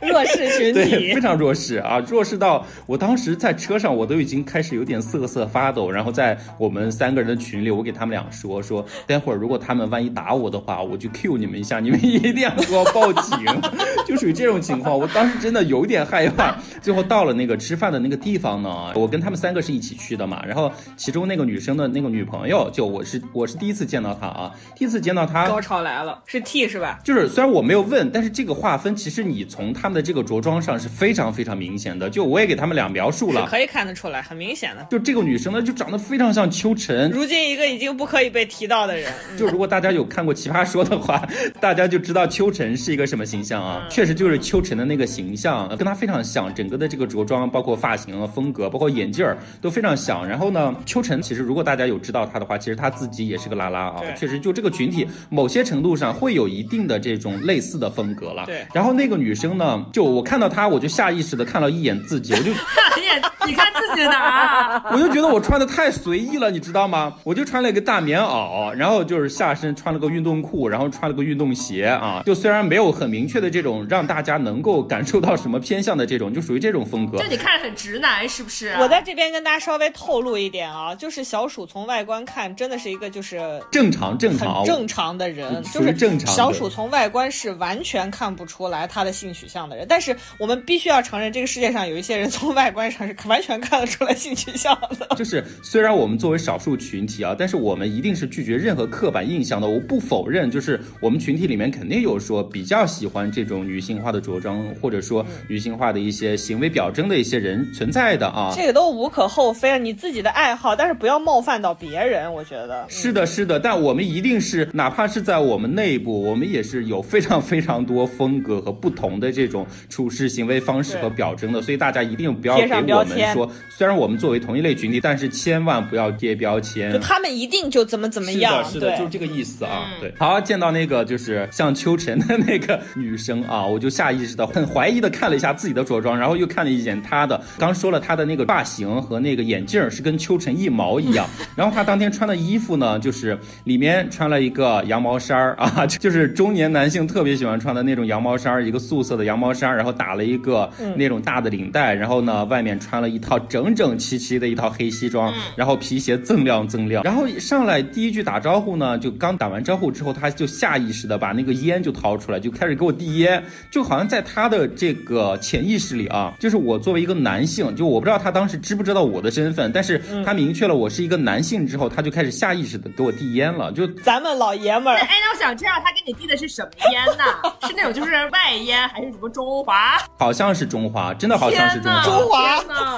[0.00, 1.20] 弱势群对，体非。
[1.20, 5.90] 常弱势啊，弱势到我当时在车上，我都已经开始有点瑟瑟发抖。
[5.90, 13.38] 然后在我们三个人的群里，我给他们俩说说，待会儿如果他们万一打我的话，我就 Q 你们一下，你们 一定要给我报警，
[14.06, 14.96] 就属于这种情况。
[14.96, 16.56] 我当时真的有点害怕。
[16.80, 20.42] 最后到了那个吃饭的那个地方呢，我跟他们三个是一起去的嘛。
[20.46, 27.00] 然后其中那个女生的那个女朋友，就我是我是第一次见到她啊，第一次见到她，高潮来了，是 T 是吧？
[27.04, 32.10] 就是虽然我没有问，但是这个划分其实你从他们的这个着装上是非常非常明显的。
[32.10, 34.86] 就我也给他们俩描述了，可以看得出来，很明显的。
[34.90, 37.10] 就这个女生呢，就长得非常像秋晨。
[37.10, 41.26] 如今一个已经不可以被提到的人，嗯就如果大家有看过《奇葩说》的话，
[41.58, 43.86] 大家就知道秋晨是一个什么形象啊？
[43.88, 50.28] 确实就是秋晨的那个形象，跟她非常像，整个的这个着装，包括发型、风格，包括眼镜儿都非常像。
[50.28, 54.02] 然后呢，秋晨其实如果大家有知道她的话，其实她自己也是个拉拉啊。
[54.18, 58.44] 确实，就这个群体某些程度上会有一定的这种类似的风格了。
[58.44, 62.50] 对然后那个女生呢，就我看到他，我就下意识的看了一眼自己，我就
[62.96, 67.14] 你也你看自己哪我就觉得我穿的太随意了，你知道吗？
[67.24, 72.22] 我就穿了一个大棉袄，然后就是下身穿了个运动裤，然后穿了个运动鞋啊。
[72.26, 77.26] 就虽然没有很明确的这种让大家能够感受到什么偏向的这种，就属于这种风格就。
[77.28, 78.74] 你看着很直男，是不是？
[78.78, 83.40] 我在这边跟大家稍微透露一点啊，就是小鼠从外观看真的是一个就是
[83.72, 95.06] 正常正常很正常的人，就是正常小鼠从外观是完全看不出来他的性取向的人，但是我们必须要承认，这个世界上有一些人从外观上是完全看得出来性取向的。
[95.16, 99.68] 就是虽然我们作为少数群体啊，但是我们一定是拒绝任何刻板印象的。
[99.68, 108.52] 我不否认，就是我们群体里面肯定有说比较喜欢这种女性化的着装，或者说女性化的一些行为表征的一些人存在的啊。
[108.54, 112.86] 这个都无可厚非，你自己的爱好，但是不要冒犯到别人，我觉得。
[112.88, 126.92] 是的，是的，但我们一定是，哪怕是在我们内部，我们也是有非常非常多风格和不同的这种处事行为方式和表征的，所以大家一定不要贴给我上说，虽然我们作为同一类群体，但是千万不要贴标签。
[126.92, 129.86] 就他们一定就怎么怎么样是样，的，是的，就是这个意思啊。
[129.94, 137.40] 嗯对，好，见到那个就是像秋晨的那个女生啊，我就下意识的很怀疑的看了一下自己的着装，然后又看了一眼她的。
[137.58, 141.26] 刚说了她的那个发型和那个眼镜儿是跟秋晨一毛一样，
[141.56, 177.24] 然后她当天穿的衣服呢，就是里面穿了一个羊毛衫儿啊， 就是中年男性特别喜欢穿的那种羊毛衫儿，一个素色的羊毛衫儿，然后打了一个那种大的领带，然后呢外面穿了一套整整齐齐的一套黑西装，然后皮鞋锃亮锃亮，然后上来第一句打招呼呢，就刚打完招呼之后，他就下意识的把那个烟就掏出来，就开始给我递烟，就好像在他的这个潜意识里啊，就是我作为一个男性，就我不知道他当时知不知道我的身份，但是他明确了我是一个男性之后，他就开始下意识的给我递烟了，就咱们老爷们儿哎，那我想知道他给你递的是什么烟呢？
[177.68, 179.98] 是那种就是外烟，还是什么中华？
[180.18, 182.02] 好像是中华，真的好像是中华。
[182.04, 182.97] 中华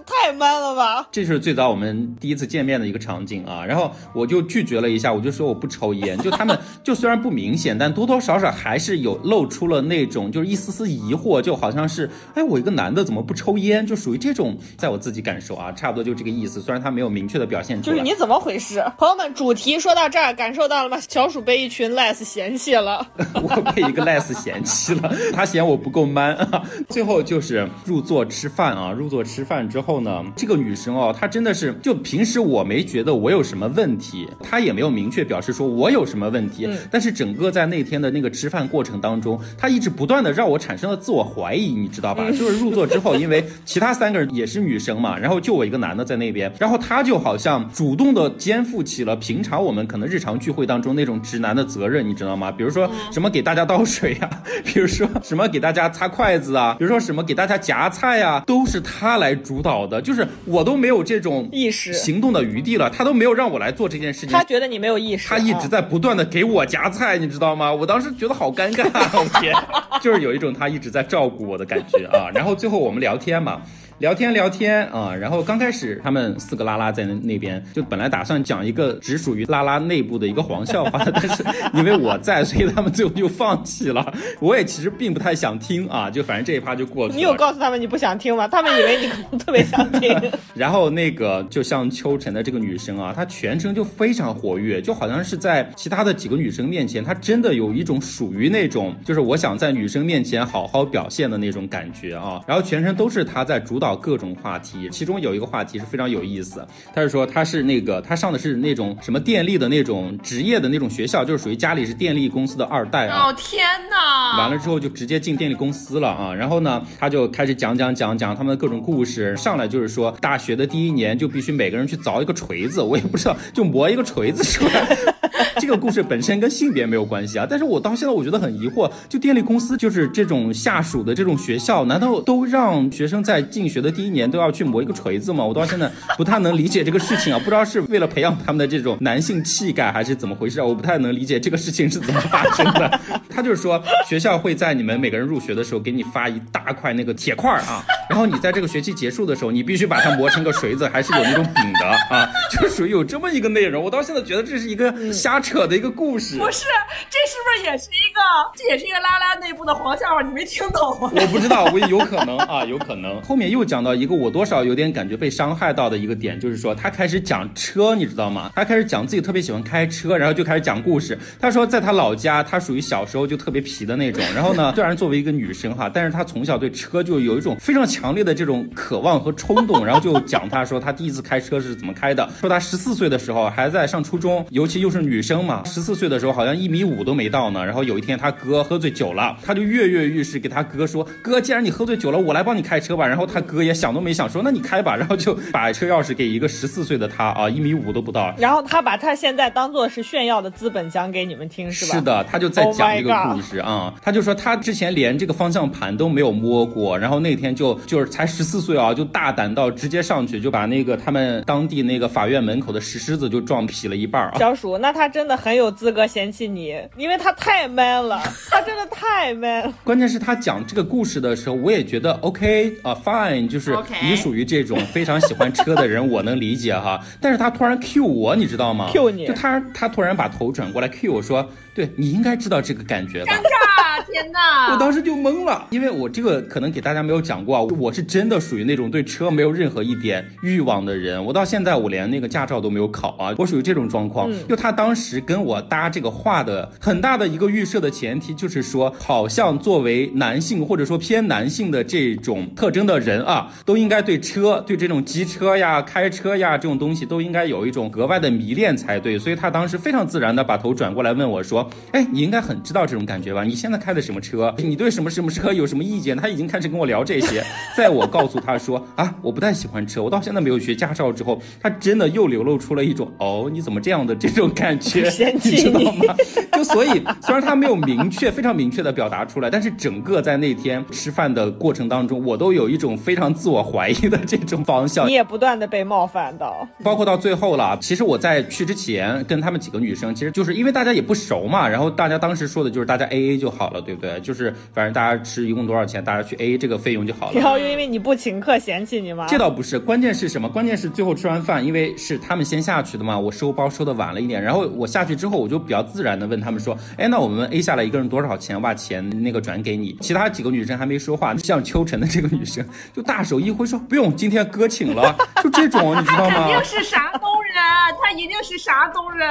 [0.00, 1.08] 太太 man 了吧？
[1.10, 6.16] 这就是最早我们第一次见面的一个场景啊，然后我就拒绝了一下，我就说我不抽烟。
[6.18, 16.60] 就他们 就虽然不明显，但多多少少还是有露出了那种就是一丝丝疑惑，就好像是哎我一个男的怎么不抽烟，就属于这种，在我自己感受啊，差不多就这个意思。
[16.60, 18.84] 虽然他没有明确的表现出来，就是你怎么回事？
[18.98, 20.98] 朋友们，主题说到这儿，感受到了吗？
[21.08, 23.06] 小鼠被一群 less 嫌弃了。
[23.34, 26.62] 我被一个 less 嫌弃了，他嫌我不够 man 啊。
[26.88, 42.24] 最后就是入座吃饭啊，入座吃饭之后呢，这个女生哦，她真的是就平时我没觉得我有什么问题，她也没有明确表示说我有什么问题，但是整个在那天的那个吃饭过程当中，她一直不断的让我产生了自我怀疑，你知道吧？
[42.30, 52.50] 就是入座之后，因为其他三个人也是女生嘛，然后就我一个男的在那边，然后她就好像主动的肩负起了平常我们可能日常聚会当中那种直男的责任，你知道吗？
[52.50, 54.30] 比如说什么给大家倒水呀、
[54.64, 64.42] 比如说什么给大家擦筷子啊，比如说什么给大家夹菜呀、都是她来主导的，就是我都没有这种意识行动的余地了，他都没有让我来做这件事情他。
[64.44, 67.72] 觉得你没有意识，他一直啊在不断的给我夹菜，你知道吗？
[67.72, 68.84] 我当时觉得好尴尬，
[69.18, 69.54] 我天，
[70.02, 72.28] 就是有一种他一直在照顾我的感觉啊。
[72.34, 73.62] 然后最后我们聊天嘛。
[74.00, 81.44] 聊天聊天啊，然后刚开始他们四个拉拉在那那边，就本来打算讲一个只属于拉拉内部的一个黄笑话，但是
[81.74, 84.10] 因为我在，所以他们最后就放弃了。
[84.40, 87.16] 我也其实并不太想听啊，就反正这一趴就过去了。
[87.16, 88.48] 你有告诉他们你不想听吗？
[88.48, 90.18] 他们以为你可 能特别想听。
[90.56, 102.40] 然后那个就像秋晨的这个女生啊，她全程就非常活跃，就好像是在其他的几个女生面前，她真的有一种属于那种就是我想在女生面前好好表现的那种感觉啊。
[102.48, 113.28] 然后全程都是她在主导各种话题，其中有一个话题是非常有意思，他是说他是那个他上的是那种什么电力的那种职业的那种学校，就是属于家里是电力公司的二代啊。
[113.28, 114.38] 哦天哪！
[114.38, 124.96] 完了之后就直接进电力公司了啊，然后呢，他就开始讲讲讲讲他们的各种故事，上来就是说大学的第一年就必须每个人去凿一个锤子，我也不知道就磨一个锤子出来。
[125.60, 135.44] 这个故事本身跟性别没有关系啊，但是我到现在我觉得很疑惑，就电力公司就是这种下属的这种学校，难道都让学生在进学的第一年都要去磨一个锤子吗？
[135.44, 143.00] 我到现在不太能理解这个事情啊，不知道是为了培养他们的这种男性气概还是怎么回事啊，我不太能理解这个事情是怎么发生的。
[143.28, 153.82] 他就是说学校会在你们每个人入学的时候给你发一大块那个铁块儿啊，然后你在这个学期结束的时候，你必须把它磨成个锤子，还是有那种柄的啊， 就属于有这么一个内容。
[153.82, 156.36] 我到现在觉得这是一个瞎扯的一个故事。
[156.36, 156.64] 不是，
[157.08, 158.20] 这是不是也是一个，
[158.56, 160.22] 这也是一个拉拉内部的黄笑话？
[160.22, 161.10] 你没听懂吗？
[161.14, 163.22] 我不知道，我有可能啊， 有可能。
[163.22, 168.50] 后面又又讲到一个我多少有点感觉被伤害到的一个点，就是说他开始讲车，你知道吗？
[168.56, 171.18] 他开始讲自己特别喜欢开车，然后就开始讲故事。
[171.38, 174.24] 他说在他老家，他属于小时候就特别皮的那种。
[174.34, 179.84] 然后呢，虽然作为一个女生哈，但是他从小对车就有一种非常强烈的这种渴望和冲动。
[179.84, 187.64] 然后就讲他说他第一次开车是怎么开的，说他十四岁的时候还在上初中，尤其又是女生嘛，十四岁的时候好像一米五都没到呢。
[187.64, 198.34] 然后有一天他哥喝醉酒了，他就跃跃欲试给他哥说：“哥，既然你喝醉酒了，我来帮你开车吧。”然后他哥也想都没想说：“那你开吧。”然后就把车钥匙给一个十四岁的他啊，一米五都不到。
[198.38, 201.94] 然后他把他现在当做是炫耀的资本讲给你们听，是吧？
[201.94, 203.92] 是的，他就在讲这个故事啊。
[204.02, 214.38] 他就说他之前连这个方向盘都没有摸过，然后那天就就是才十四岁啊，就大胆到直接上去就把那个他们当地那个法院门口的石狮子就撞劈了一半啊。
[214.38, 218.20] 小鼠，那他真的很有资格嫌弃你，因为他太 man 了，
[218.50, 219.72] 他真的太 man。
[219.84, 227.00] 关键是他讲这个故事的时候，我也觉得 OK 啊，fine，就是你属于这种非常喜欢车的人，我能理解哈。
[227.20, 231.48] 但是他突然 Q 我，你知道吗？Q 你，就他他突然把头转过来 Q 我说。
[231.72, 233.32] 对你应该知道这个感觉吧？
[233.32, 234.72] 尴尬，天哪！
[234.72, 241.22] 我当时就懵了，因为我这个可能给大家没有讲过啊，我是真的属于那种对车没有任何一点欲望的人。
[241.24, 244.30] 我到现在我连那个驾照都没有考啊，我属于这种状况。
[244.48, 259.18] 就他当时跟我搭这个话的很大的一个预设的前提，就是说，好像作为男性或者说偏男性的这种特征的人啊，都应该对车、对这种机车呀、开车呀这种东西都应该有一种格外的迷恋才对。
[259.18, 261.68] 所以他当时非常自然的把头转过来问我说。
[261.92, 263.42] 哎，你应该很知道这种感觉吧？
[263.42, 264.54] 你现在开的什么车？
[264.58, 266.16] 你对什么什么车有什么意见？
[266.16, 267.44] 他已经开始跟我聊这些。
[267.76, 275.08] 在我告诉他说啊，我不太喜欢车，我到现在没有学驾照之后，他真的又流露出了一种哦，你怎么这样的这种感觉？
[275.42, 276.14] 你知道吗？
[276.52, 285.08] 就所以，虽然他没有明确、非常明确的表达出来，但是整个在那天吃饭的过程当中，我都有一种非常自我怀疑的这种方向。
[285.08, 287.76] 你也不断的被冒犯到，包括到最后了。
[287.80, 291.68] 其实我在去之前跟他们几个女生，其实就是因为大家也不熟嘛。
[291.68, 294.20] 然后大家当时说的就是大家 A A 就好了，对不对？
[294.20, 297.40] 就是反正大家吃一共多少钱，大家去 A 这个费用就好了。
[297.40, 299.26] 然后又因为你不请客嫌弃你吗？
[299.28, 300.48] 这倒不是，关键是什么？
[300.48, 304.42] 关键是最后吃完饭，因为是他们先下去的嘛，我收包收的晚了一点。
[304.42, 308.56] 然后我下去之后，我就比较自然的问他们说，哎，那我们 A 下来一个人多少钱？
[308.56, 309.96] 我把钱那个转给你。
[310.00, 316.46] 其他几个女生还没说话，像秋晨的这个女生就大手一挥说不用，今天哥请了， 就这种你知道吗？
[316.46, 317.54] 肯定是山东人，
[318.02, 319.28] 他一定是山东人。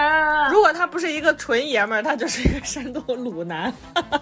[0.51, 3.73] 如果他不是一个纯爷们儿，他就是一个山东鲁男。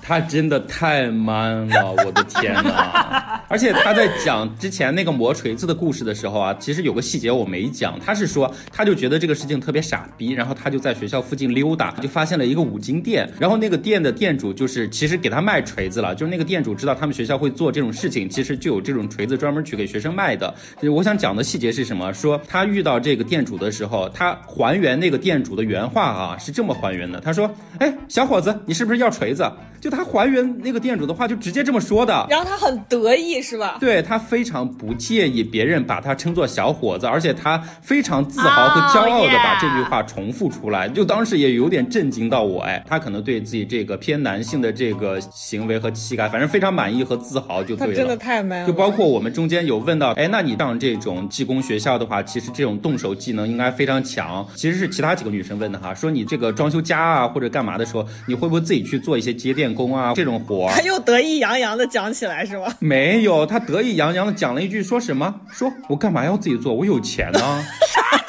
[0.07, 3.41] 他真的太 man 了，我的天哪！
[3.49, 20.53] 而且他在讲之前那个磨锤子的故事的时候啊，其实有个细节我没讲，他是说他就觉得这个事情特别傻逼，然后他就在学校附近溜达，就发现了一个五金店，然后那个店的店主就是其实给他卖锤子了，就是那个店主知道他们学校会做这种事情，其实就有这种锤子专门去给学生卖的。
[20.89, 22.13] 我想讲的细节是什么？
[22.13, 29.43] 说他遇到这个店主的时候，他还原那个店主的原话啊，是这么还原的，他说：“哎，小伙子，你是不是要锤子？”
[29.79, 32.25] 就他还原那个店主的话，就直接这么说的。
[32.29, 33.77] 然后他很得意，是吧？
[33.79, 40.87] 对他非常不介意别人把他称作小伙子，而且他非常自豪和骄傲的把这句话重复出来。
[40.89, 47.93] 就当时也有点震惊到我，哎，他可能对自己这个偏男性的这个行为和气概，反正非常满意和自豪，就对了。
[47.93, 48.67] 真的太 man 了。
[48.67, 54.45] 就包括我们中间有问到，哎，那你上这种技工学校的话，其实这种动手技能应该非常强。
[54.55, 60.69] 其实是其他几个女生问的哈，说你这个装修家啊或者干嘛的时候，你会不会自己去做一些接电工啊这种活？
[60.71, 62.73] 他又得意洋洋的讲起来是吗？
[62.79, 65.33] 没有，他得意洋洋的讲了一句，说什么？
[65.51, 66.73] 说我干嘛要自己做？
[66.73, 67.39] 我有钱呢。
[67.39, 68.01] 啥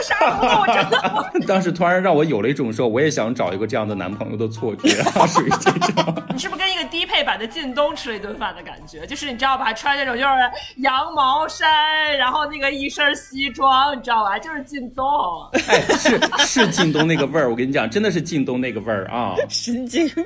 [0.00, 1.46] 是啥都的，我真的。
[1.46, 4.88] 当时突然让我有了一种说我也想找一个这样的男朋友的错觉，
[5.26, 6.14] 属于这种。
[6.32, 9.06] 你是不是跟一个低配版的靳东吃了一顿饭的感觉？
[9.06, 10.28] 就是你知道吧，穿那种就是
[10.82, 14.38] 羊毛衫，然后那个一身西装，你知道吧？
[14.38, 15.04] 就是靳东。
[15.68, 19.34] 哎，是是靳东那个味儿，我跟你讲，真的是靳东那个味儿啊。
[19.48, 20.24] 神经病。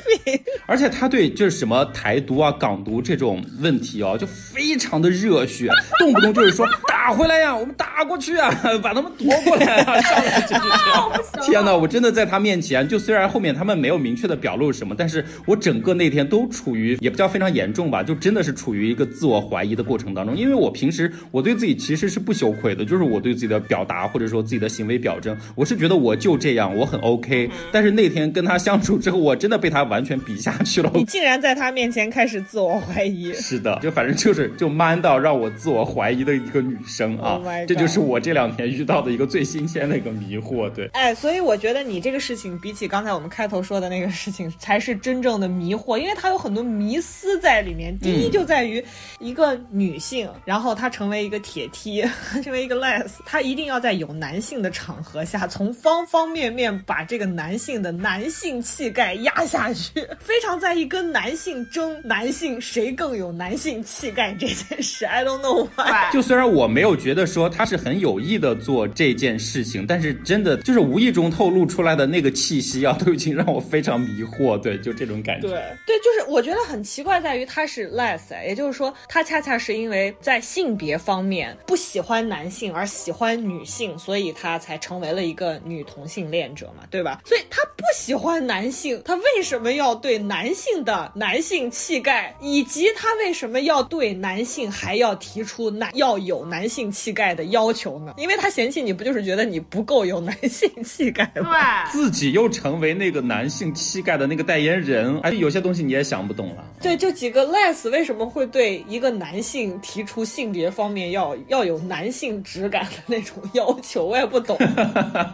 [0.67, 5.69] 而且他对就是什么台独啊、港独这种问题哦，就非常的热血，
[5.99, 8.51] 动不动就是说打回来呀，我们打过去啊，
[8.83, 9.64] 把他们夺过来。
[11.43, 20.37] 天哪，我真的在他面前，就虽然后面他们没有明确的表露什么，但是我整个那天都处于也不叫非常严重吧，就真的是处于一个自我怀疑的过程当中。
[20.37, 27.51] 因为我平时我对自己其实是不羞愧的，就是我对自己的表达或者说自己的行为表征，我是觉得我就这样，我很 OK。
[27.73, 30.91] 但是那天跟他相处之后，我真的被他完全比下去了。
[30.95, 33.33] 你竟然在他面前开始自我怀疑？
[33.35, 39.75] 是的，就反正就是就 man 到让我自我怀疑的一个女生啊，这就是我这两天遇到的一个最新鲜。
[39.75, 40.71] 鲜的一个迷惑。
[40.71, 47.99] 对，哎，所以我觉得你这个事情比起刚才我们开头说的那个事情，才是真正的迷惑，因为它有很多迷思在里面。
[47.99, 48.85] 第一就在于
[49.19, 52.05] 一个女性，然后她成为一个铁梯，
[52.45, 65.05] 成为一个 less，她一定要在有男性的场合下，从方方面面把这个男性的男性气概压下去， 非常在意跟男性争男性谁更有男性气概这件事。
[65.05, 66.13] I don't know why。
[66.13, 74.59] 就虽然我没有觉得说他是很有意的做这件事事情，但是真的就是无意中透露出来的那个气息啊，都已经让我非常迷惑。
[74.59, 75.49] 对，就这种感觉。
[75.49, 87.21] 对对，就是我觉得很奇怪，在于他是 less，也就是说，他恰恰是因为在性别方面不喜欢男性而喜欢女性，所以他才成为了一个女同性恋者嘛，对吧？
[87.25, 98.15] 所以他不喜欢男性，他为什么要对男性的男性气概，以及他为什么要对男性还要提出男要有男性气概的要求呢？
[98.17, 101.85] 因为他嫌弃你不就是觉得你不够有男性气概吗？
[101.91, 106.65] 对，自己又成为那个男性气概的那个代言人，哎，有些东西你也想不懂了。
[106.83, 114.59] 对，就几个 less 为什么会对一个男性提出性别方面要要有男性质感的那种要求，我也不懂。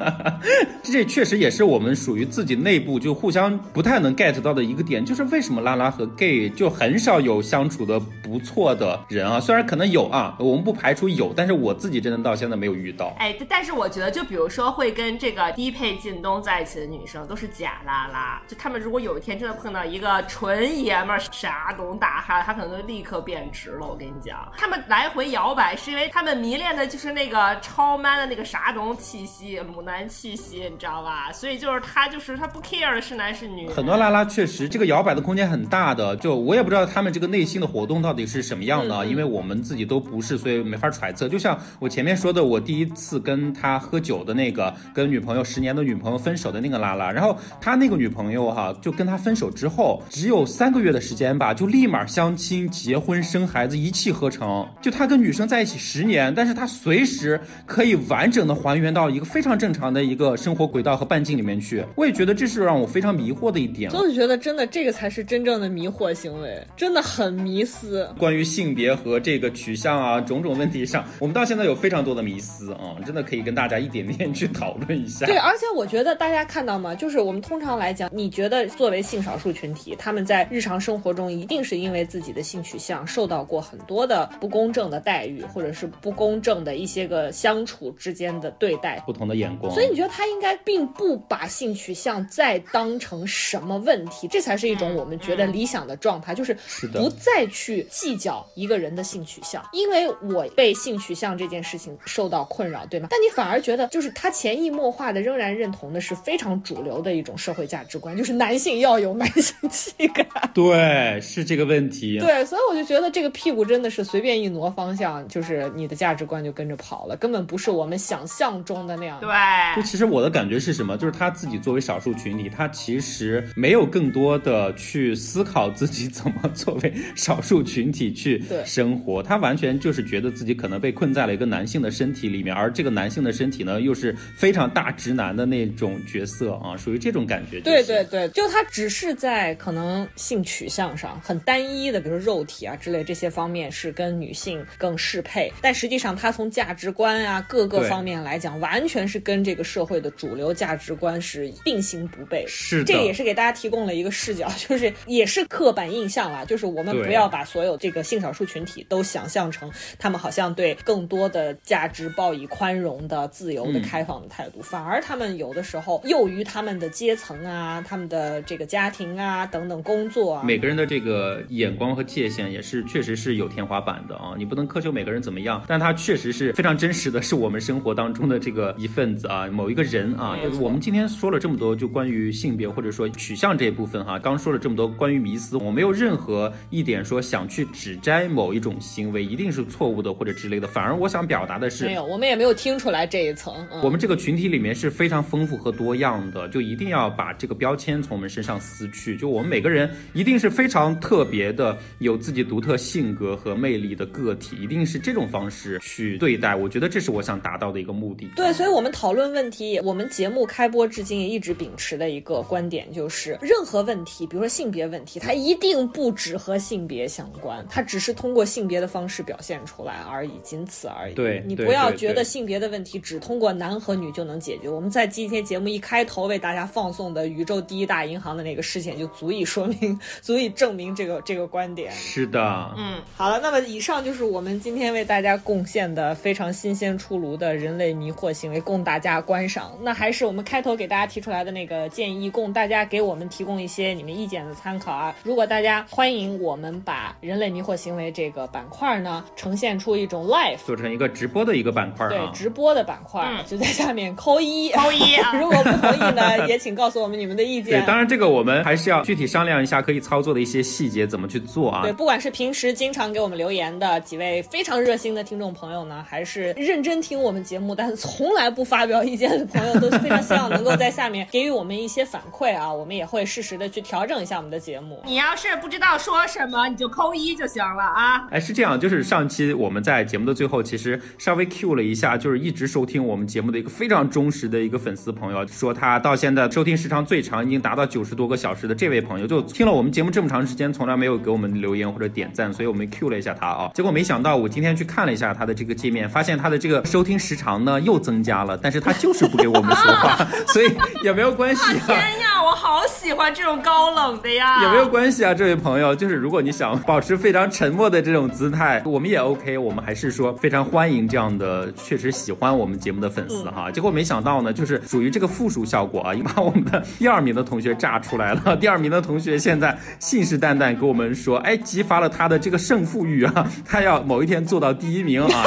[0.82, 9.40] 这确实也是我们属于自己内部就互相不太能 get 到的一个点，就是为什么拉拉和 gay 就很少有相处的不错的人啊？
[9.40, 13.14] 虽然可能有啊，我们不排除有，但是我自己真的到现在没有遇到。
[13.18, 18.40] 哎，但是我觉得，就比如说会跟这个低配靳东在一起的女生，都是假拉拉。
[18.46, 23.86] 就他们如果有一天真的碰到一个纯爷们儿，啥懂打哈，他可能就立刻变直了。
[23.86, 31.32] 我跟你讲，他们来回摇摆，是因为他们迷恋的就是那个超 man 的那个啥懂气息、母男气息，你知道吧？
[31.32, 33.68] 所以就是他就是他不 care 的是男是女。
[33.68, 41.28] 很多拉拉确实这个摇摆的空间很大的，就我也不知道他们这个内心的活动到底是什么样的，因为我们自己都不是，所以没法揣测。
[41.28, 54.68] 就像我前面说的，我第一次跟他喝酒的那个，跟女朋友十年的女朋友分手的那个拉拉，然后他那个女朋友哈，就跟他分手之后，只有三个月的时间吧，就立马相亲、结婚、生孩子，一气呵成。
[54.80, 61.84] 就他跟女生在一起十年，但是他随时可以完整的还原到一个非常正常的一个生活轨道和半径里面去。
[61.96, 63.90] 我也觉得这是让我非常迷惑的一点。
[63.90, 68.08] 就是觉得真的这个才是真正的迷惑行为，真的很迷思。
[68.18, 75.26] 关于性别和这个取向啊种种问题上，我们到现在有非常多的迷思啊、真的可以跟大一点点去讨论一下。
[75.26, 76.94] 对，而且我觉得大家看到吗？
[76.94, 89.02] 就是我们通常来讲，你觉得作为性少数群体，他们在日常生活中一定是因为自己的性取向受到过很多的不公正的待遇，或者是不公正的一些个相处之间的对待。
[89.06, 96.56] 不同的眼光，所以你觉得他应该并不把性取向再当成什么问题，这才是一种我们觉得理想的状态，就是
[96.92, 103.08] 不再去计较一个人的性取向，因为我被性取向这件事情受到困扰，对吗？
[103.10, 110.26] 但你反而觉得，就是他潜移默化的仍然认同的是非常主流的一种社会价值观，就是男性要有男性气概。
[110.54, 112.18] 对，是这个问题。
[112.18, 119.18] 对，所以我就觉得这个屁股真的是随便一挪方向，就是你的价值观就跟着跑了，根本不是我们想象中的那样。
[119.20, 119.28] 对
[119.76, 120.96] 就对，其实我的感觉是什么？
[120.96, 137.82] 就是他自己作为少数群体，他其实没有更多的去思考自己怎么作为少数群体去对生活，他完全就是觉得自己可能被困在了一个男性的身体里面，而这个男性的身体呢，又是非常大直男的那种角色啊，属于这种感觉、就是。
[137.82, 152.46] 对对对，就他只是在可能性取向上很单一的，比如说肉体啊之类这些方面是跟女性更适配，但实际上他从价值观啊各个方面来讲，完全是跟这个社会的主流价值观是并行不悖。
[152.46, 170.42] 是的，这也是给大家提供了一个视角，就是也是刻板印象啦，就是我们不要把所有这个性少数群体都想象成他们好像对更多的价值报以宽容的、自由的、嗯开放的态度，反而他们有的时候囿于他们的阶层啊、他们的这个家庭啊等等工作啊。
[170.44, 193.54] 每个人的这个眼光和界限也是确实是有天花板的啊，你不能苛求每个人怎么样，但他确实是非常真实的，是我们生活当中的这个一份子啊，某一个人啊我们今天说了这么多，就关于性别或者说取向这一部分哈、刚说了这么多关于迷思，我没有任何一点说想去指摘某一种行为一定是错误的或者之类的，反而我想表达的是没有，我们也没有听出来这一层。
[193.72, 199.16] 嗯、我们这个群体里面是非常丰富和多样的，就一定要把这个标签从我们身上撕去。
[199.16, 206.54] 就我们每个人一定是非常特别的，有自己独特性格和魅力的个体，一定是这种方式去对待。
[206.54, 208.28] 我觉得这是我想达到的一个目的。
[208.36, 221.14] 对，所以我们讨论问题，我们节目开播至今也一直秉持的一个观点就是，任何问题，比如说性别问题，它一定不只和性别相关，它只是通过性别的方式表现出来而已，仅此而已。
[221.14, 224.68] 对对你不要觉得性别的问题只通通过男和女就能解决。
[224.68, 231.92] 我们在今天节目一开头为大家放送的宇宙第一大银行的那个事件，就足以说明，足以证明这个这个观点。
[231.92, 239.72] 是的，嗯，好了，那么以上就是我们今天为大家贡献的非常新鲜出炉的人类迷惑行为，供大家观赏。
[239.80, 245.14] 那还是我们开头给大家提出来的那个建议，供大家给我们提供一些你们意见的参考啊。
[245.22, 250.58] 如果大家欢迎我们把人类迷惑行为这个板块呢呈现出一种 live。
[250.66, 252.30] 做成一个直播的一个板块对啊。
[252.34, 257.86] 直播的板块，嗯就在下面扣一扣一 啊如果不同意呢， 也请告诉我们你们的意对，见。
[257.86, 261.92] 当然这个我们还是要具体商量一下可以操作的一些细节怎么去做啊对，。
[261.92, 275.00] 不管是平时经常给我们留言的几位非常热心的听众朋友呢，还是认真听我们节目但从来不发表意见的朋友，都非常希望能够在下面给予我们一些反馈啊，我们也会适时的去调整一下我们的节目。
[275.04, 278.26] 你要是不知道说什么，你就扣一就行了啊。
[278.30, 293.70] 哎，是这样，就是上期我们在节目的最后，其实稍微 Q 了一下，就是一直收听我们节目的一个非常忠实的一个粉丝朋友，说他到现在收听时长最长，已经达到九十多个小时的这位朋友，就听了我们节目这么长时间，从来没有给我们留言或者点赞，所以我们 Q 了一下他啊。
[293.74, 300.72] 结果没想到，我今天去看了一下他的这个界面，发现他的这个收听时长呢又增加了，但是他就是不给我们说话， 所以
[301.04, 301.80] 也没有关系啊。
[301.86, 304.62] 天呀，我好喜欢这种高冷的呀！
[304.62, 313.70] 也没有关系啊，这位朋友，就是如果你想保持非常沉默的这种姿态，我们也 OK，我们还是说非常欢迎这样的确实喜欢我们节目的粉丝哈。
[313.70, 318.56] 结果没想到呢，就是属于这个附属效果啊， 把我们的第二名的同学炸出来了。
[318.58, 325.44] 第二名的同学现在信誓旦旦给我们说，哎，激发了他的这个胜负欲啊， 他要某一天做到第一名啊。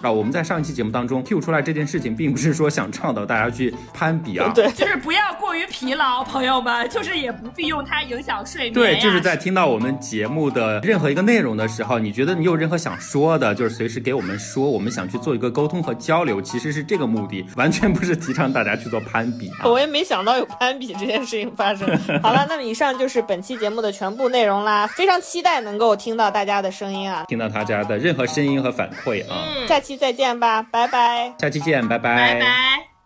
[0.00, 8.74] 啊，我们在上一期节目当中 Q 出来这件事情，并不是说想倡导大家去攀比啊，对就是不要过于疲劳，朋友们，就是也不必用它影响睡眠。
[8.74, 19.64] 对，就是在听到我们节目的任何一个内容的时候，你觉得你有任何想说的，就是随时给我们说，我们想去做一个沟通和交流，其实是这个目的，完全不是提倡大家去做攀比啊。
[19.64, 21.88] 我也没想到有攀比这件事情发生。
[22.22, 31.32] 好了，那么以上就是本期节目的全部内容啦，非常期待能够听到大家的声音啊，听到大家的任何声音和反馈啊，嗯下期再见吧，拜拜。
[31.38, 32.97] 下期见，拜拜拜拜。